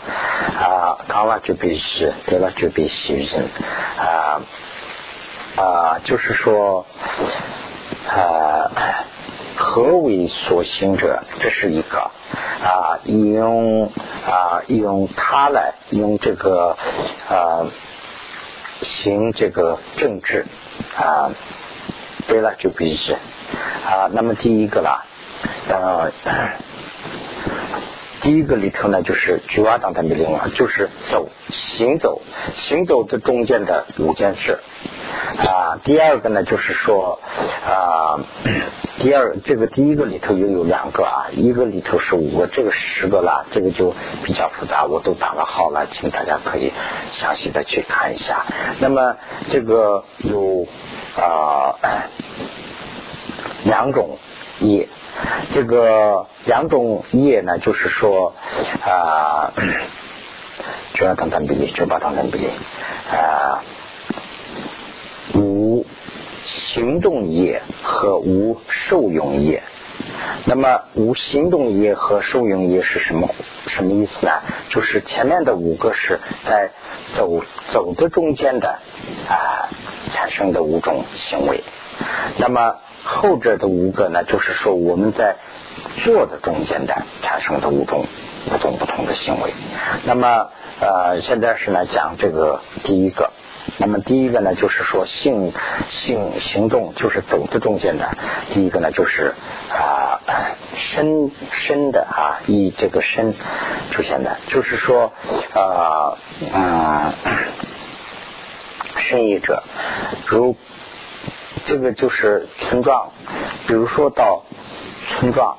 [0.57, 3.49] 啊，康了就必须，得了就必须人
[3.97, 4.41] 啊
[5.57, 6.85] 啊，就是说
[8.07, 8.71] 啊
[9.61, 12.09] 何为所行者，这是一个
[12.63, 13.91] 啊，用
[14.25, 16.77] 啊用他来用这个
[17.27, 17.67] 啊
[18.81, 20.45] 行这个政治。
[20.95, 21.31] 啊，
[22.27, 24.09] 对了，就必须啊。
[24.13, 25.03] 那么第一个啦，
[25.67, 26.11] 呃，
[28.21, 32.21] 第一个里头呢，就是菊花当的命令啊，就是走行走
[32.57, 34.59] 行走的中间的五件事
[35.37, 35.79] 啊。
[35.83, 37.19] 第二个呢，就是说
[37.65, 38.19] 啊，
[38.99, 46.71] 第二这个第一个里头又有两个啊，一个里头是五个，这个十个啦，这个就比较复杂，我都打了号了，请大家可以
[47.13, 48.45] 详细的去看一下。
[48.79, 49.15] 那么
[49.51, 50.67] 这个有。
[51.17, 51.75] 啊，
[53.65, 54.19] 两种
[54.61, 54.87] 一，
[55.53, 58.33] 这个两种业呢，就是说
[58.81, 59.51] 啊，
[60.93, 62.47] 九二等等比例，九八等等比例
[63.11, 63.63] 啊，
[65.35, 65.85] 无
[66.43, 69.63] 行动业和无受用业。
[70.45, 73.29] 那么无行动业和受用业是什么
[73.67, 74.31] 什么意思呢？
[74.69, 76.71] 就是前面的五个是在
[77.15, 78.79] 走走的中间的
[79.27, 79.69] 啊。
[80.11, 81.63] 产生的五种行为，
[82.37, 85.35] 那么后者的五个呢，就是说我们在
[86.03, 88.05] 做的中间的产生的五种
[88.51, 89.53] 五种不同的行为。
[90.05, 93.31] 那么呃，现在是来讲这个第一个。
[93.77, 95.53] 那么第一个呢，就是说性
[95.89, 98.09] 性行动，就是走的中间的。
[98.53, 99.33] 第一个呢，就是
[99.69, 100.19] 啊
[100.75, 103.35] 身身的啊，以这个身
[103.91, 105.13] 出现的，就是说
[105.53, 106.17] 啊
[106.53, 107.13] 嗯。
[109.01, 109.63] 生意者，
[110.27, 110.55] 如
[111.69, 113.11] 这个就是村庄，
[113.67, 114.41] 比如说到
[115.19, 115.55] 村庄，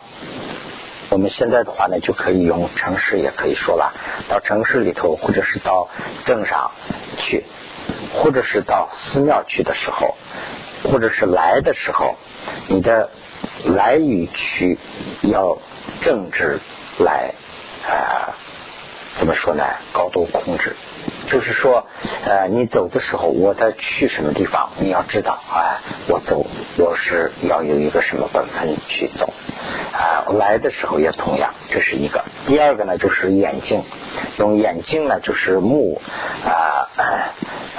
[1.09, 3.95] 我们现在的话呢，就可以用城市也可以说了。
[4.29, 5.89] 到城市里头，或者是到
[6.27, 6.73] 镇上
[7.19, 7.45] 去，
[8.13, 10.17] 或者是到寺庙去的时候，
[10.83, 12.17] 或者是来的时候，
[12.67, 13.09] 你的
[13.67, 14.79] 来与去
[15.23, 15.59] 要
[16.03, 16.59] 正直
[16.99, 17.35] 来
[17.87, 18.35] 啊，
[19.17, 19.63] 怎么说呢？
[19.93, 20.75] 高度控制。
[21.29, 21.87] 就是说，
[22.25, 26.45] 呃，你走的时候，我在去什么地方，你要知道，哎，我走，
[26.77, 29.33] 我是要有一个什么本分去走，
[29.93, 32.25] 啊，来的时候也同样，这是一个。
[32.47, 33.85] 第二个呢，就是眼睛，
[34.39, 36.01] 用眼睛呢，就是目，
[36.45, 36.91] 啊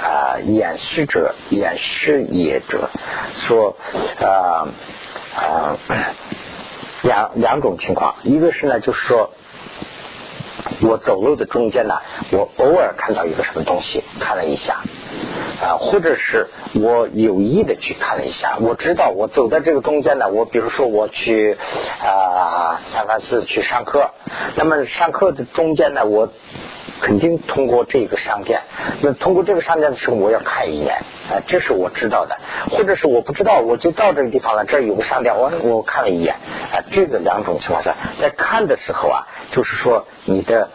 [0.00, 2.88] 啊，掩饰者，掩饰也者，
[3.46, 3.76] 说，
[4.18, 4.66] 啊
[5.36, 5.76] 啊，
[7.02, 9.30] 两两种情况，一个是呢，就是说。
[10.82, 11.94] 我走路的中间呢，
[12.30, 14.80] 我偶尔看到一个什么东西，看了一下，
[15.60, 18.58] 啊，或者是我有意的去看了一下。
[18.60, 21.56] 我知道我走在这个中间呢，我比如说我去
[22.00, 24.10] 啊三藩市去上课，
[24.56, 26.28] 那么上课的中间呢，我。
[27.00, 28.60] 肯定通过这个商店，
[29.00, 32.38] 那通过这个商店的时候，我要看一眼，啊，这是我知道的，
[32.70, 36.36] 或者是我不知道，我就到这个地方了，这儿有个商店，我我看了一眼，
[36.72, 40.68] 啊，这个两种情况下，在看的时候啊，就是说你的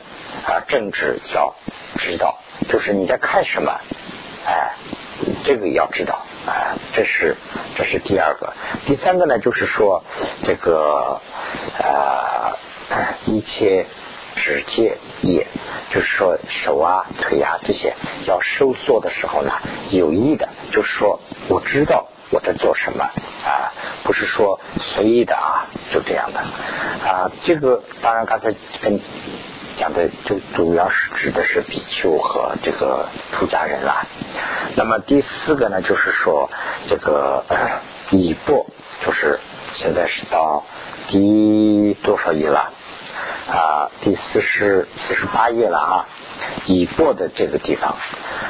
[0.46, 1.56] 啊政治要
[1.98, 3.80] 知道，就是你在看什么，
[4.48, 4.72] 哎，
[5.44, 7.36] 这个要知道，啊，这是
[7.76, 8.54] 这是第二个，
[8.86, 10.04] 第三个呢，就是说
[10.44, 11.22] 这个
[11.80, 12.58] 啊
[13.26, 13.86] 一切。
[14.40, 15.48] 指戒也，
[15.90, 17.96] 就是说手啊、腿啊这些
[18.28, 19.52] 要收缩的时候呢，
[19.90, 27.32] 有意的，就是说我知道我在做什么啊，不是说随意的啊，就这样的啊。
[27.44, 29.02] 这个当然刚才跟
[29.78, 34.08] 讲的就主要是指的是比丘和这个出家人了。
[34.76, 36.50] 那么第四个呢，就是说
[36.88, 37.44] 这个
[38.10, 38.66] 以波，
[39.06, 39.40] 就是
[39.76, 40.64] 现在是到
[41.08, 42.72] 第多少页了？
[43.50, 46.06] 啊，第四十四十八页了啊，
[46.66, 47.92] 已过的这个地方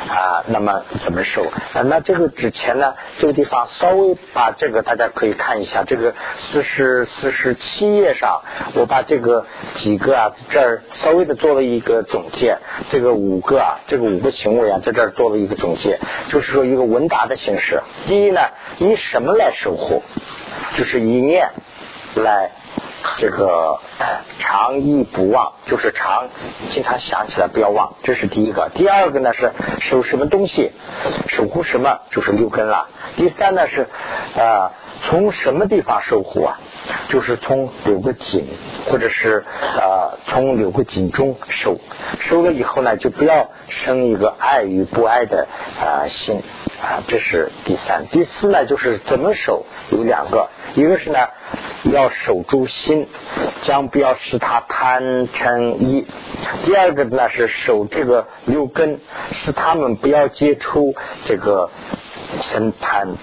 [0.10, 1.44] 啊，那么怎么收？
[1.74, 8.42] 啊，那这个之前呢，这个地方稍微把这个大家可以看一下，这个四十四十七页上，
[8.76, 9.46] 我把这个
[9.80, 12.58] 几个啊这儿稍微的做了一个总结，
[12.90, 17.82] 这个五个啊，这个五个行为啊，在这儿做了一个总结，就是说一个问答的形式。
[18.06, 18.42] 第一呢，
[18.80, 20.04] 以什么来守护？
[20.76, 21.50] 就是以念
[22.16, 22.52] 来。
[23.18, 23.80] 这个
[24.40, 26.30] 常忆不忘，就是常
[26.72, 28.70] 经常想起来不要忘，这是第一个。
[28.74, 30.72] 第二个呢是守什么东西，
[31.28, 32.88] 守护什么，就是六根了。
[33.16, 33.88] 第三呢是
[34.38, 34.72] 啊，
[35.04, 36.60] 从什么地方守护啊？
[37.10, 38.48] 就是从六个井，
[38.90, 39.44] 或者是
[39.76, 41.80] 呃从六个井中收，
[42.20, 45.48] 收了以后呢，就不要生一个爱与不爱的
[45.80, 46.42] 啊心
[46.82, 48.06] 啊，这是第三。
[48.08, 51.20] 第四呢就是怎么守，有两个，一个是呢。
[51.84, 53.08] 要守住心，
[53.62, 56.06] 将不要使他贪嗔一。
[56.66, 59.00] 第二个呢是守这个六根，
[59.32, 61.70] 使他们不要接触这个
[62.42, 63.16] 神贪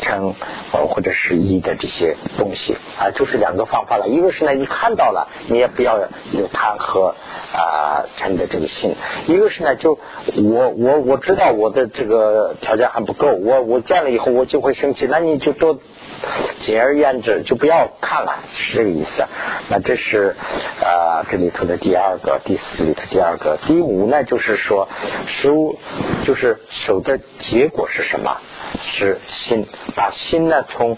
[0.00, 0.34] 嗔
[0.72, 4.08] 或者是一的这些东西啊，就是两个方法了。
[4.08, 5.98] 一个是呢，你看到了，你也不要
[6.32, 7.14] 有贪和
[7.52, 8.92] 啊嗔的这个心；
[9.26, 9.98] 一个是呢，就
[10.36, 15.78] 我我我知道我的这个条件还不够，我我见了以后我就会生气，那你就多。
[16.58, 19.24] 简而言之，就不要看了，是这个意思。
[19.70, 20.36] 那这是
[20.82, 24.86] 啊，这里头的第二个，第四里头第二个，第五呢，就是说
[25.26, 25.76] 收，
[26.26, 28.36] 就是守的结果是什么？
[28.80, 30.96] 是心，把心呢从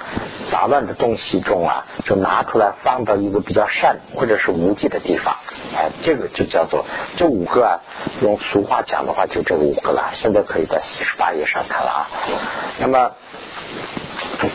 [0.51, 5.37] 杂乱的东西中啊，就拿出来放到一个比较善或者是无忌的地方。
[5.75, 6.85] 哎，这个就叫做
[7.17, 7.81] 这五个啊，
[8.23, 10.11] 用俗话讲的话，就这五个了。
[10.15, 12.11] 现在可以在四十八页上看了啊。
[12.79, 13.13] 那么。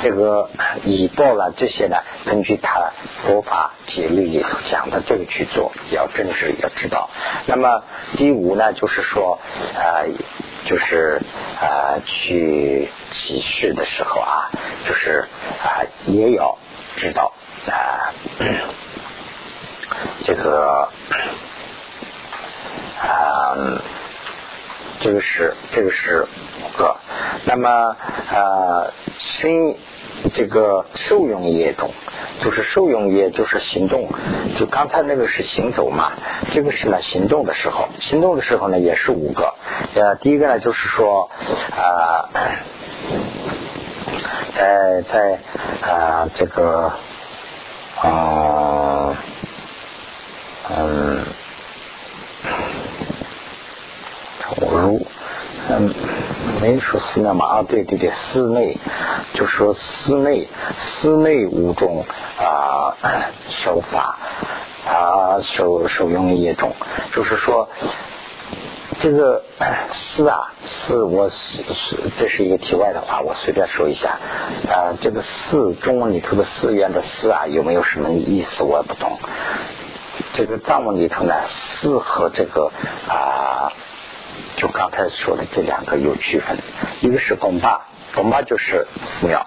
[0.01, 0.49] 这个
[0.84, 7.10] 以报了这些呢，根据他佛法解律里头讲的这个去做，要真实要知道。
[7.45, 7.84] 那么
[8.17, 9.39] 第五呢，就是说
[9.75, 10.03] 啊，
[10.67, 11.21] 就是
[11.62, 14.51] 啊去集市的时候啊，
[14.86, 15.25] 就是
[15.63, 16.58] 啊也要
[16.97, 17.32] 知道
[17.67, 18.12] 啊
[20.25, 20.89] 这个
[23.01, 23.56] 啊
[24.99, 26.25] 这个是这个是
[26.62, 26.95] 五个。
[27.45, 27.95] 那么
[28.31, 28.91] 呃。
[29.19, 29.75] 生
[30.33, 31.91] 这个受用业中，
[32.39, 34.10] 就是受用业，就是行动。
[34.57, 36.13] 就刚才那个是行走嘛，
[36.51, 39.53] 这个是呢行动的时候，行动的时候呢也是五个。
[39.93, 41.29] 呃，第一个呢就是说
[41.71, 42.29] 啊，
[44.55, 45.39] 在在
[45.81, 46.91] 啊这个
[48.01, 49.15] 啊
[50.69, 51.25] 嗯，
[54.56, 55.06] 投入。
[55.69, 55.93] 嗯，
[56.62, 58.77] 没说寺内嘛啊，对对对，寺内
[59.33, 60.48] 就是说寺内，
[60.81, 62.06] 寺内五种
[62.39, 62.95] 啊
[63.50, 64.17] 手法
[64.87, 66.71] 啊手手用一种，
[67.13, 67.67] 就是说
[69.02, 69.43] 这个
[69.91, 71.65] 寺啊寺，我是
[72.17, 74.17] 这是一个题外的话，我随便说一下
[74.69, 79.19] 啊，这个寺中文里头的寺院的寺啊有没有什么意思我也不懂，
[80.33, 82.71] 这个藏文里头呢寺和这个
[83.10, 83.73] 啊。
[84.58, 86.58] 就刚才说的这两个有区分，
[87.01, 87.85] 一个是拱巴，
[88.15, 89.45] 拱巴就是寺庙。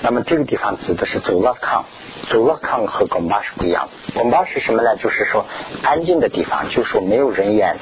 [0.00, 1.84] 那么这个地方指的是走了康，
[2.30, 3.90] 走了康和拱巴是不一样。
[4.14, 4.96] 拱巴是什么呢？
[4.96, 5.44] 就是说
[5.82, 7.76] 安静的地方，就是说没有人烟，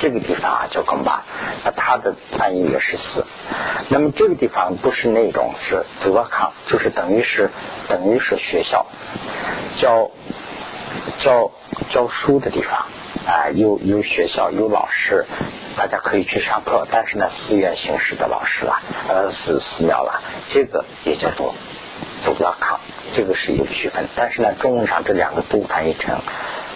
[0.00, 1.22] 这个地方啊叫拱巴。
[1.64, 3.24] 那它的翻译也是寺。
[3.88, 7.48] 那么这个地方不是那种是走了康，就是等于是
[7.88, 8.86] 等于是学校，
[9.76, 10.10] 教
[11.20, 11.52] 教
[11.90, 12.86] 教书的地方
[13.26, 15.26] 啊，有有学校有老师。
[15.76, 21.54] 大家可以去上课，但是呢，寺院形式的老师啦，呃，寺寺庙啦，这个也叫做
[22.24, 22.80] 走不了康，
[23.14, 24.08] 这个是有区分。
[24.16, 26.18] 但是呢，中文上这两个都翻译成，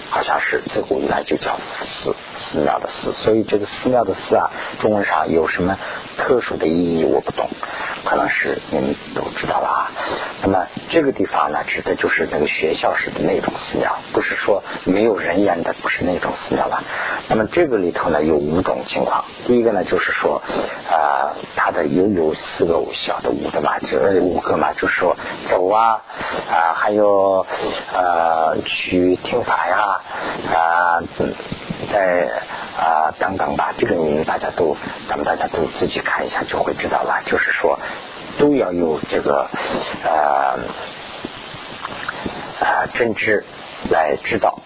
[0.09, 5.79] 好像是自古以来就叫寺寺庙的寺，所以这个寺庙的寺啊，中文上有什么
[6.19, 7.49] 特殊的意义，我不懂。
[8.05, 9.91] 可能是你们都知道了啊。
[10.43, 16.83] 那么这个地方呢，指的就是那个学校式的那种寺庙，不是说没有人烟的，不是那种寺庙了。
[17.29, 19.25] 那么这个里头呢，有五种情况。
[19.47, 20.43] 第一个呢，就是说
[20.91, 25.17] 啊，它的有有四个小的五的嘛，这五个嘛，就是说
[25.47, 26.03] 走啊
[26.51, 27.47] 啊，还有
[27.95, 30.01] 呃去听法呀
[30.53, 31.03] 啊，
[31.93, 32.32] 在
[32.77, 33.73] 啊等等吧。
[33.77, 34.77] 这个你大家都，
[35.09, 37.23] 咱们大家都自己看一下就会知道了。
[37.27, 37.79] 就是说。
[38.39, 39.47] 都要有这个
[40.03, 40.59] 呃
[42.61, 43.45] 呃真知
[43.91, 44.59] 来指导。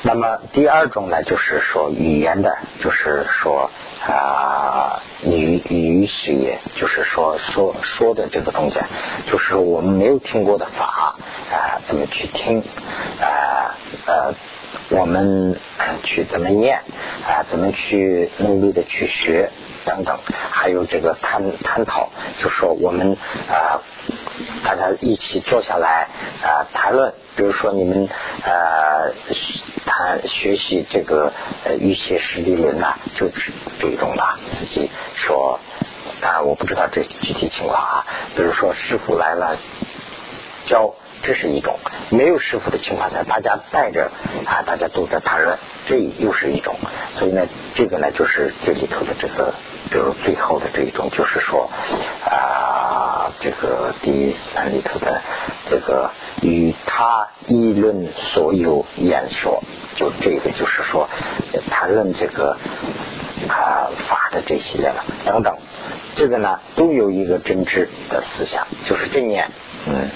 [0.00, 3.70] 那么第二种呢，就是说语言的，就是说
[4.08, 8.80] 啊语语事业，就是说说说的这个东西，
[9.30, 11.14] 就是我们没有听过的法
[11.52, 12.60] 啊，怎么去听
[13.20, 13.76] 啊
[14.06, 14.34] 呃。
[14.90, 15.58] 我们
[16.04, 16.80] 去怎么念
[17.26, 17.42] 啊？
[17.48, 19.50] 怎么去努力的去学
[19.84, 20.18] 等等，
[20.50, 22.10] 还有这个探探讨，
[22.42, 23.16] 就说我们
[23.48, 23.80] 啊，
[24.64, 26.08] 大家一起坐下来
[26.42, 28.08] 啊谈论，比如说你们
[28.44, 29.12] 呃
[29.86, 31.32] 谈学习这个
[31.64, 34.22] 呃预期实力论呐，就是这种的，
[34.58, 35.58] 自己说，
[36.20, 38.06] 当然我不知道这具体情况啊，
[38.36, 39.56] 比如说师傅来了
[40.66, 40.94] 教。
[41.24, 41.78] 这是一种
[42.10, 44.10] 没有师傅的情况下，大家带着
[44.44, 46.76] 啊，大家都在谈论，这又是一种。
[47.14, 49.54] 所以呢，这个呢，就是这里头的这个，
[49.90, 51.70] 比如最后的这一种，就是说
[52.24, 55.22] 啊，这个第三里头的
[55.64, 56.10] 这个
[56.42, 59.62] 与他议论所有演说，
[59.96, 61.08] 就这个就是说
[61.70, 62.58] 谈论这个
[63.48, 65.56] 啊法的这些了等等，
[66.16, 69.50] 这个呢都有一个真知的思想，就是正念。
[69.86, 70.10] 嗯，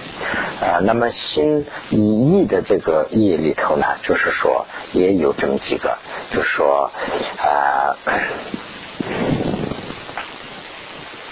[0.61, 5.99] 啊，那么心以意的这个意里头呢，就是说也有这么几个，
[6.31, 6.91] 就是说
[7.39, 7.97] 啊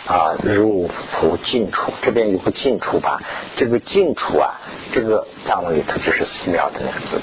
[0.07, 3.21] 啊入福进出，这边有个进出吧，
[3.57, 4.61] 这个进出啊，
[4.93, 7.21] 这个藏文里头就是寺庙的那个字，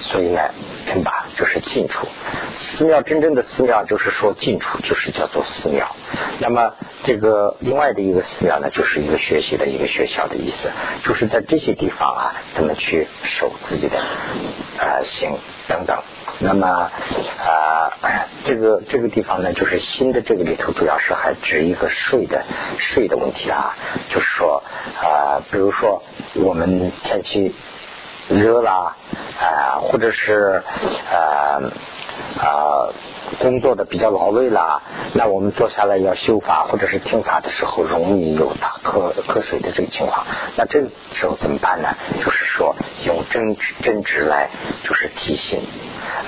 [0.00, 0.40] 所以呢，
[0.86, 2.06] 明白就是进出。
[2.56, 5.94] 寺庙真正的寺庙就是说进出，就是叫做寺庙。
[6.38, 6.74] 那么。
[7.02, 10.68] 这个另外的一个寺庙呢，就是一个学习的一个学校的意思，
[11.04, 13.96] 就是在这些地方啊，怎么去守自己的
[14.76, 15.30] 呃心
[15.68, 15.96] 等等。
[16.40, 17.92] 那么啊，
[18.44, 22.44] 这个这个地方呢，就是新的这个里头，主要是还指一个税的
[22.78, 23.76] 税的问题啊，
[24.12, 24.64] 就是说
[25.00, 26.02] 啊，比如说
[26.34, 27.54] 我们前期
[28.28, 28.96] 热啦
[29.40, 30.62] 啊，或者是
[31.10, 31.70] 呃
[32.38, 32.88] 啊。
[33.40, 34.80] 工作的比较劳累啦，
[35.12, 40.24] 那我们坐下来要修法或者是听法的时候，容易有打瞌瞌睡的这个情况。
[40.56, 41.88] 那这时候怎么办呢？
[42.24, 44.48] 就是说用真真直来，
[44.84, 45.58] 就是提醒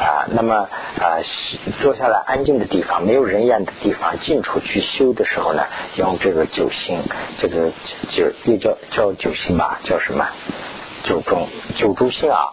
[0.01, 0.27] 啊。
[0.31, 0.69] 那么
[1.01, 1.23] 啊，
[1.81, 5.63] 坐下来安静的地方，没有人烟的地方，进出去修的时候呢，
[5.95, 6.99] 用这个九心，
[7.39, 7.71] 这个
[8.11, 10.27] 就又叫叫九心吧，叫什么？
[11.03, 12.53] 九中九诸性啊。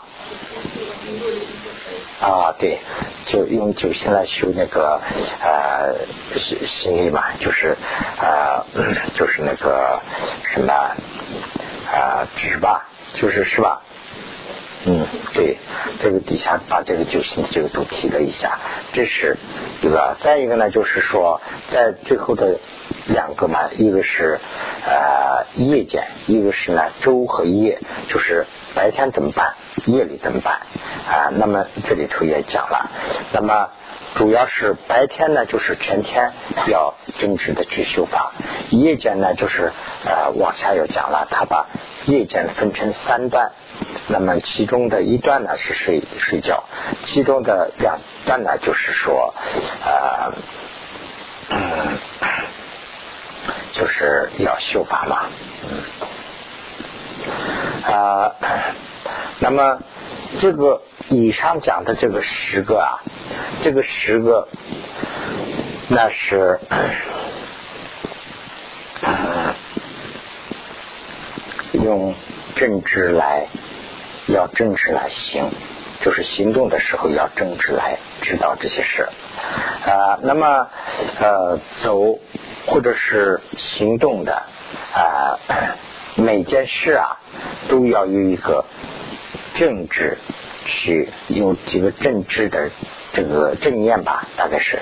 [2.21, 2.79] 啊，对，
[3.25, 4.99] 就用九星来修那个
[5.41, 5.93] 呃
[6.39, 7.77] 心心力嘛，就是
[8.17, 8.65] 呃
[9.13, 9.99] 就是那个
[10.53, 10.73] 什么
[11.91, 13.81] 啊纸吧，就是是吧？
[14.87, 15.57] 嗯，对，
[15.99, 18.59] 这个底下把这个九星这个都提了一下，
[18.93, 19.35] 这是
[19.81, 20.15] 一个。
[20.21, 22.59] 再一个呢，就是说在最后的
[23.07, 24.39] 两个嘛，一个是
[24.85, 27.79] 呃夜间，一个是呢周和夜，
[28.09, 29.55] 就是白天怎么办？
[29.85, 30.61] 夜里怎么办
[31.09, 31.31] 啊？
[31.33, 32.91] 那么这里头也讲了，
[33.33, 33.69] 那么
[34.13, 36.31] 主要是白天呢，就是全天
[36.67, 38.33] 要真挚的去修法；
[38.69, 39.71] 夜间呢，就是
[40.05, 41.65] 呃往下又讲了，他把
[42.05, 43.51] 夜间分成三段，
[44.07, 46.63] 那么其中的一段呢是睡睡觉，
[47.05, 49.33] 其中的两段呢就是说
[49.83, 50.33] 呃
[51.49, 51.97] 嗯，
[53.73, 55.25] 就是要修法嘛，
[55.69, 55.83] 嗯。
[57.93, 58.31] 啊。
[59.37, 59.79] 那么，
[60.39, 63.03] 这个以上讲的这个十个啊，
[63.61, 64.47] 这个十个
[65.89, 66.57] 那是
[71.73, 72.15] 用
[72.55, 73.47] 正直来，
[74.35, 75.49] 要正直来行，
[76.01, 79.07] 就是行动的时候要正直来知道这些事
[79.85, 80.19] 啊。
[80.21, 80.67] 那么
[81.19, 82.19] 呃，走
[82.67, 84.43] 或者是行动的
[84.93, 85.39] 啊，
[86.15, 87.17] 每件事啊
[87.69, 88.65] 都要有一个
[89.55, 90.17] 正直
[90.65, 92.69] 去用几个正直的
[93.13, 94.79] 这个正念吧，大概是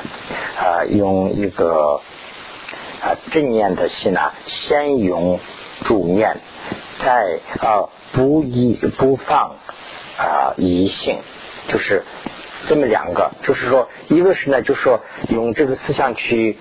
[0.58, 2.02] 啊，用一个
[3.02, 5.40] 啊正念的心啊，先用
[5.84, 6.38] 主念。
[7.00, 9.58] 再啊，不疑不放
[10.18, 11.18] 啊疑性，
[11.68, 12.04] 就是
[12.68, 16.58] 这么两个，就是说，一个是呢，就是说用这个思想去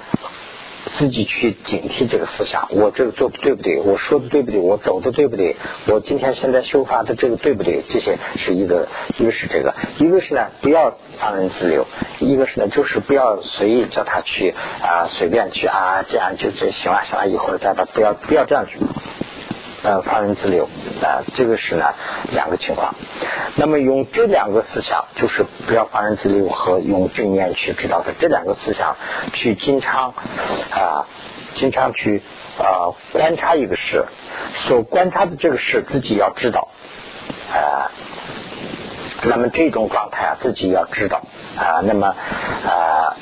[0.99, 3.79] 自己去警惕这个思想，我这个做的对不对？
[3.81, 4.59] 我说的对不对？
[4.61, 5.57] 我走的对不对？
[5.87, 7.85] 我今天现在修法的这个对不对？
[7.89, 8.89] 这些是一个，
[9.19, 11.87] 一个是这个，一个是呢，不要放任自流，
[12.19, 18.79] 一个是呢，就是不要随意叫他去啊，随便去啊，这样就这行了，行了，以后再把，不要不要这样去。
[19.83, 20.69] 呃，放任自流
[21.03, 21.93] 啊，这个是呢
[22.31, 22.95] 两个情况。
[23.57, 28.97] 那么用这两个思想，就是不要放任自流和用正念去知道的这两个思想，
[29.33, 30.15] 去经常
[30.71, 31.07] 啊，
[31.55, 32.23] 经常去
[32.59, 34.05] 啊观察一个事，
[34.69, 36.69] 所观察的这个事自己要知道
[37.53, 37.91] 啊。
[39.25, 41.23] 那么这种状态啊，自己要知道
[41.57, 41.83] 啊。
[41.83, 42.15] 那么
[42.65, 43.17] 啊，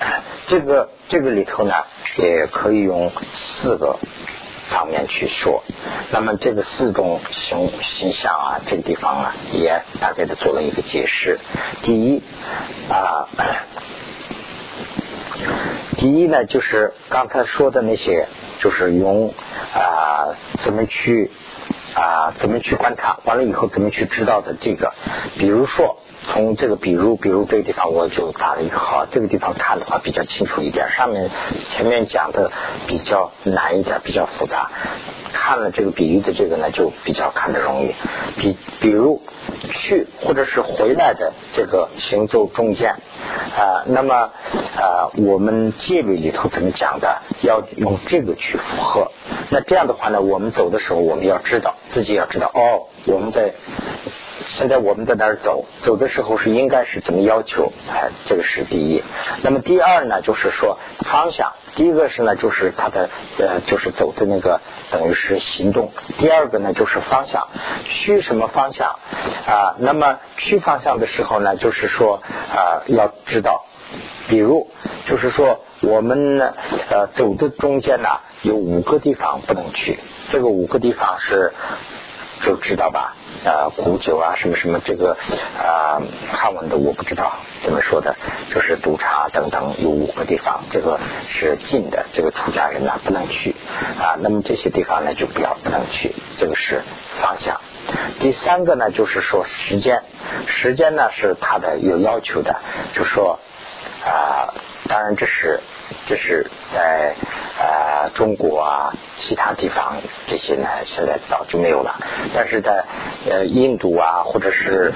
[0.47, 1.75] 这个这个里头呢，
[2.19, 3.99] 也可以用四个。
[4.71, 5.63] 方面去说，
[6.11, 11.39] 那么这个四种形形象啊，这个地方啊，也大概的做了一个解释。
[11.83, 12.23] 第一
[12.89, 13.29] 啊，
[15.99, 18.29] 第一呢，就是刚才说的那些，
[18.61, 19.35] 就是用
[19.75, 21.31] 啊怎么去
[21.95, 24.95] 啊怎么去观察，完了以后怎么去知道的这个，
[25.37, 25.99] 比如说。
[26.33, 29.05] 从这个，比如，比如这个地方，我就打了一个号。
[29.11, 31.29] 这个地方看的话比较清楚一点，上面
[31.71, 32.53] 前面讲的
[32.87, 34.71] 比较难一点，比较复杂。
[35.33, 37.95] 看了这个比喻的这个呢，就比较看得容易。
[38.37, 39.21] 比比如
[39.73, 42.95] 去或者是回来的这个行走中间
[43.57, 44.31] 啊，那么
[44.77, 47.23] 啊，我们戒律里头怎么讲的？
[47.43, 49.11] 要用这个去符合。
[49.51, 53.53] 那这样的话呢，我们走的时候，我们要知道自己要知道哦，我们在。
[54.51, 57.73] 现在我们在那儿走，走的时候是应该是怎么要求？
[57.89, 59.03] 哎，这个是第一。
[59.43, 61.53] 那么第二呢，就是说方向。
[61.77, 65.93] 第一个是呢，就是他的呃，就是走的那个等于是行动。
[66.19, 67.47] 第二个呢，就是方向，
[67.85, 68.97] 去什么方向
[69.47, 69.77] 啊？
[69.79, 72.21] 那么去方向的时候呢，就是说
[72.53, 73.65] 啊，要知道，
[74.29, 74.69] 比如
[75.07, 76.55] 就是说我们呢
[76.91, 78.09] 呃走的中间呢
[78.43, 81.53] 有五个地方不能去，这个五个地方是
[82.45, 83.15] 就知道吧？
[83.45, 85.17] 啊，古酒啊，什么什么这个
[85.59, 86.01] 啊，
[86.33, 87.33] 汉文的我不知道
[87.63, 88.17] 怎么说的，
[88.51, 93.55] 就是督察等等有五个地方，这个是禁的，这个出家人呢不能去
[93.99, 94.17] 啊。
[94.21, 96.83] 那么这些地方呢就不要不能去，这个是
[97.21, 97.61] 方向。
[98.21, 100.03] 第三个呢就是说时间，
[100.47, 102.57] 时间呢是他的有要求的，
[102.93, 103.39] 就说
[104.05, 104.55] 啊，
[104.89, 105.61] 当然这是。
[106.07, 107.17] 这是在
[107.59, 109.97] 呃中国啊，其他地方
[110.29, 111.99] 这些呢，现在早就没有了。
[112.33, 112.85] 但是在
[113.29, 114.93] 呃印度啊，或者是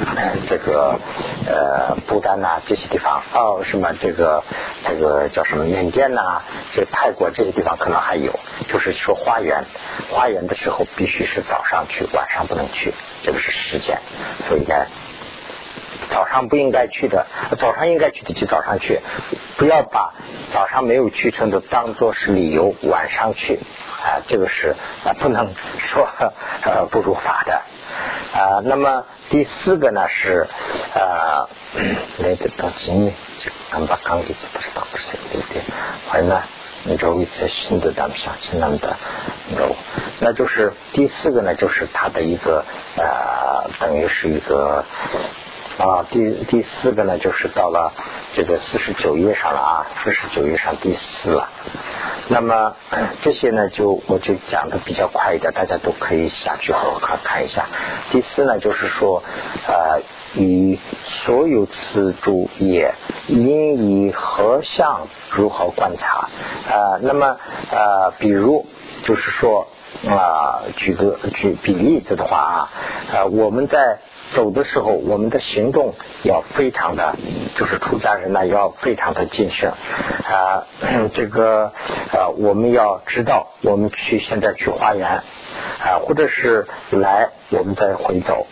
[0.48, 1.00] 这个
[1.48, 4.44] 呃不丹呐这些地方，哦什么这个
[4.86, 6.42] 这个叫什么缅甸呐，
[6.72, 8.38] 这泰国这些地方可能还有。
[8.68, 9.64] 就是说花园，
[10.10, 12.94] 花园的时候必须是早上去，晚上不能去，
[13.24, 13.98] 这个是时间。
[14.46, 14.86] 所以呢。
[16.10, 17.26] 早上不应该去的，
[17.58, 19.00] 早上应该去的就早上去，
[19.56, 20.12] 不要把
[20.52, 23.58] 早上没有去成的当做是理由晚上去
[24.02, 24.74] 啊，这个是
[25.04, 26.08] 啊不能说
[26.62, 27.54] 呃不如法的
[28.32, 28.60] 啊。
[28.64, 30.46] 那么第四个呢是
[30.94, 31.48] 啊
[32.18, 33.12] 那个东西，
[33.70, 35.62] 俺把刚给知道不是对不对？
[36.08, 36.42] 还有呢，
[36.84, 38.96] 你周围在新的咱们想起那么的
[39.56, 39.74] 有，
[40.20, 42.64] 那就是第四个呢，就是它的一个
[42.96, 44.84] 呃等于是一个。
[45.76, 47.92] 啊，第第四个呢，就是到了
[48.34, 51.48] 这个四十九页上了啊，四十九页上第四了。
[52.28, 52.76] 那么
[53.22, 57.66] 这些呢，就我就讲的比较快一点，大家都可以下去好好看看一下。
[58.10, 59.22] 第四呢，就是说
[59.66, 60.00] 呃，
[60.40, 62.94] 与所有次诸业
[63.26, 66.28] 应以何相如何观察
[66.70, 66.98] 啊？
[67.02, 67.36] 那么
[67.72, 68.64] 呃，比如
[69.02, 69.66] 就是说
[70.08, 72.70] 啊，举个举比例子的话啊，
[73.12, 73.98] 呃，我们在
[74.32, 77.16] 走的时候，我们的行动要非常的，
[77.56, 80.66] 就是出家人呢要非常的谨慎啊。
[81.14, 81.72] 这个
[82.12, 85.22] 呃，我们要知道，我们去现在去花园
[85.78, 88.46] 啊，或者是来，我们再回走。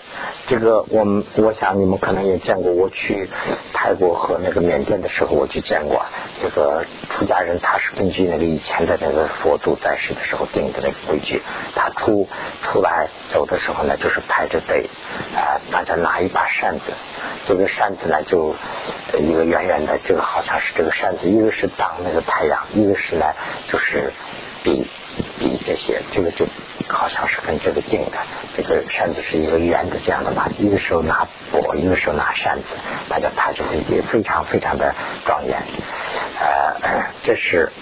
[0.47, 3.29] 这个我们我想你们可能也见过，我去
[3.73, 6.05] 泰国和那个缅甸的时候，我就见过
[6.41, 11.43] 这个出家人，他是根据那个以前的那个佛祖在世的时候定的那个规矩，
[11.75, 12.29] 他出
[12.63, 14.89] 出来走的时候呢，就是排着队
[15.35, 16.93] 啊，大家拿一把扇子，
[17.47, 18.55] 这个扇子呢就
[19.19, 23.27] 一个圆圆的，这个好像是这个扇子，一个是挡那个太阳，一个是呢
[23.69, 24.13] 就是
[24.63, 24.87] 比
[25.39, 26.47] 比这些，这个就。
[26.93, 28.19] 好像是跟这个定的，
[28.55, 32.77] 这个扇子是一个圆的这样的嘛，一个手拿钵，一个手拿扇子，
[33.09, 35.63] 大家排着也，非常非常的庄严。
[36.39, 37.73] 呃，这是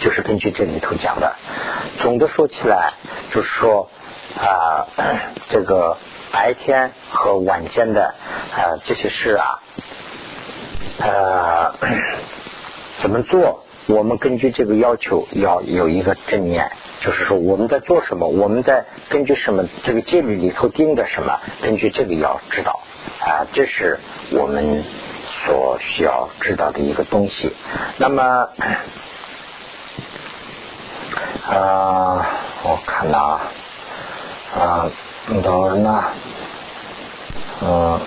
[0.00, 1.34] 就是根据这里头讲的。
[1.98, 2.94] 总的说起来，
[3.32, 3.90] 就是说
[4.38, 4.86] 啊，
[5.50, 5.98] 这个
[6.30, 8.14] 白天和晚间的
[8.54, 9.60] 啊这些事啊，
[11.00, 11.74] 呃，
[13.02, 13.64] 怎么做？
[13.86, 16.70] 我们根据这个要求要有一个正念。
[17.00, 22.80] 就是说我们在做什么，我们在根据什么这个戒律里头定的什么，根据这个要知道
[23.20, 23.98] 啊，这是
[24.30, 24.84] 我们
[25.24, 27.56] 所需要知道的一个东西。
[27.96, 28.22] 那么
[31.48, 32.26] 啊，
[32.62, 33.40] 我看啊
[34.58, 34.90] 啊，
[35.42, 36.04] 等会儿呢，
[37.62, 38.00] 嗯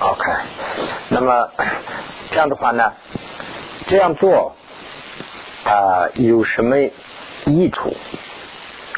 [0.00, 0.32] ，OK，
[1.10, 1.50] 那么
[2.30, 2.92] 这样的话呢，
[3.86, 4.56] 这样做
[5.64, 6.76] 啊有什么？
[7.52, 7.96] 益处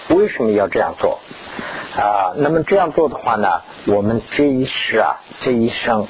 [0.09, 1.20] 为什么要这样做
[1.96, 2.32] 啊？
[2.36, 6.07] 那么这样做的话呢，我们这一世啊，这一生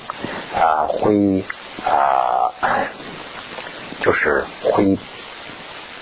[0.55, 1.45] 啊，会
[1.85, 2.53] 啊，
[4.01, 4.99] 就是会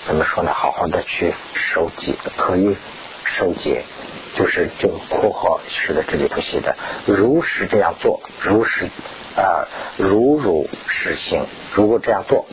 [0.03, 0.53] 怎么说呢？
[0.53, 2.77] 好好的去收集，可以
[3.23, 3.81] 收集，
[4.35, 8.89] 就是这个括号式的这里头写的，如实这样做，如实。
[9.37, 9.67] 啊，
[9.97, 12.47] 如如实行，如果这样做，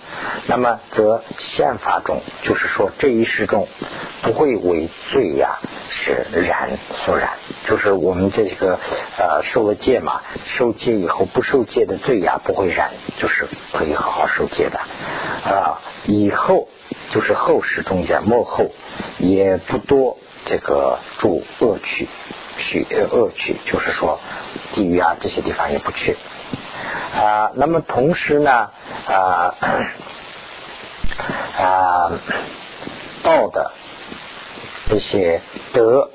[0.46, 3.66] 那么则宪法中，就是说这一世中
[4.20, 7.30] 不会为罪呀，是染所染，
[7.66, 8.78] 就是我们这个
[9.16, 15.80] 呃受了戒嘛，受戒以后不受戒的罪呀不会染，就是可以好好受戒的啊。
[16.06, 16.68] 以后
[17.10, 18.70] 就是后世中间末后
[19.16, 22.08] 也不多这个住恶趣，
[22.58, 24.20] 去恶趣，就是说
[24.74, 26.18] 地狱啊这些地方也不去。
[27.16, 28.70] 啊，那么同时呢，
[29.06, 29.54] 啊
[31.58, 32.12] 啊，
[33.22, 33.70] 道的
[34.88, 35.40] 这些
[35.72, 36.10] 德，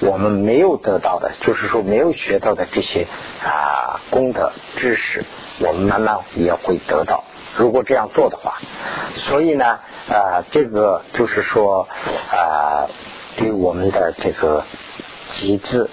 [0.00, 3.06] 我们没有得到的，就是说没有学到的这些
[3.42, 5.24] 啊功德知识，
[5.58, 7.24] 我们慢慢也会得到。
[7.56, 8.58] 如果这样做的话，
[9.16, 11.88] 所以呢，啊，这个就是说
[12.30, 12.90] 啊，
[13.36, 14.64] 对我们的这个
[15.30, 15.88] 集资，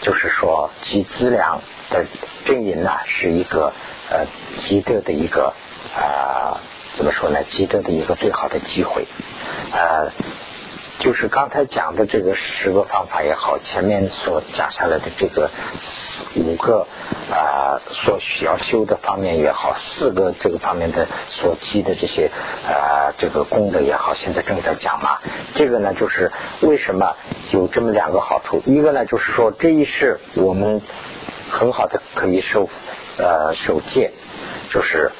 [0.00, 1.60] 就是说集资粮
[1.92, 2.06] 的
[2.46, 3.72] 阵营呢，是一个。
[4.10, 4.26] 呃，
[4.58, 5.54] 积德的一个
[5.96, 6.60] 啊，
[6.96, 7.42] 怎么说呢？
[7.48, 9.06] 积德的一个最好的机会，
[9.72, 10.12] 呃，
[10.98, 15.50] 就是刚才讲的这个十个方法也好，前面所讲下来的这个
[16.36, 16.86] 五个
[17.30, 22.30] 啊，所需要修的方面也好，四个这个方面的所积的这些
[22.66, 25.20] 啊，这个功德也好，现在正在讲嘛。
[25.54, 26.30] 这个呢，就是
[26.60, 27.16] 为什么
[27.50, 28.60] 有这么两个好处？
[28.66, 30.82] 一个呢，就是说这一世我们
[31.52, 32.68] 很好的可以受。
[33.18, 34.10] 呃，受戒
[34.70, 35.12] 就是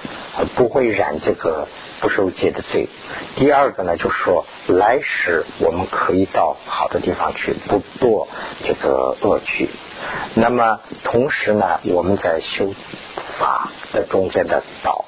[0.56, 1.68] 不会染这个
[2.00, 2.88] 不受戒的罪。
[3.36, 8.28] 第二个呢，就是说来时我们可以到好的地方去，不堕
[8.64, 9.68] 这个恶趣。
[10.32, 12.72] 那么同时呢，我们在修
[13.38, 15.04] 法的中间的道，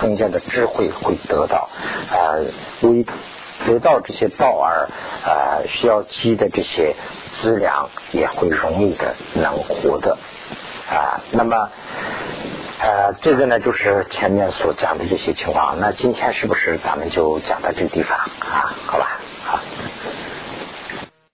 [0.00, 1.70] 中间的智慧会得到
[2.10, 2.34] 啊，
[2.80, 3.06] 为
[3.64, 4.88] 得到这些道而
[5.24, 6.96] 啊需要积的这些
[7.40, 10.18] 资粮，也会容易的能活的。
[10.88, 11.70] 啊，那么，
[12.80, 15.78] 呃，这个呢，就是前面所讲的这些情况。
[15.80, 18.74] 那今天是不是咱们就讲到这个地方啊？
[18.86, 19.20] 好吧。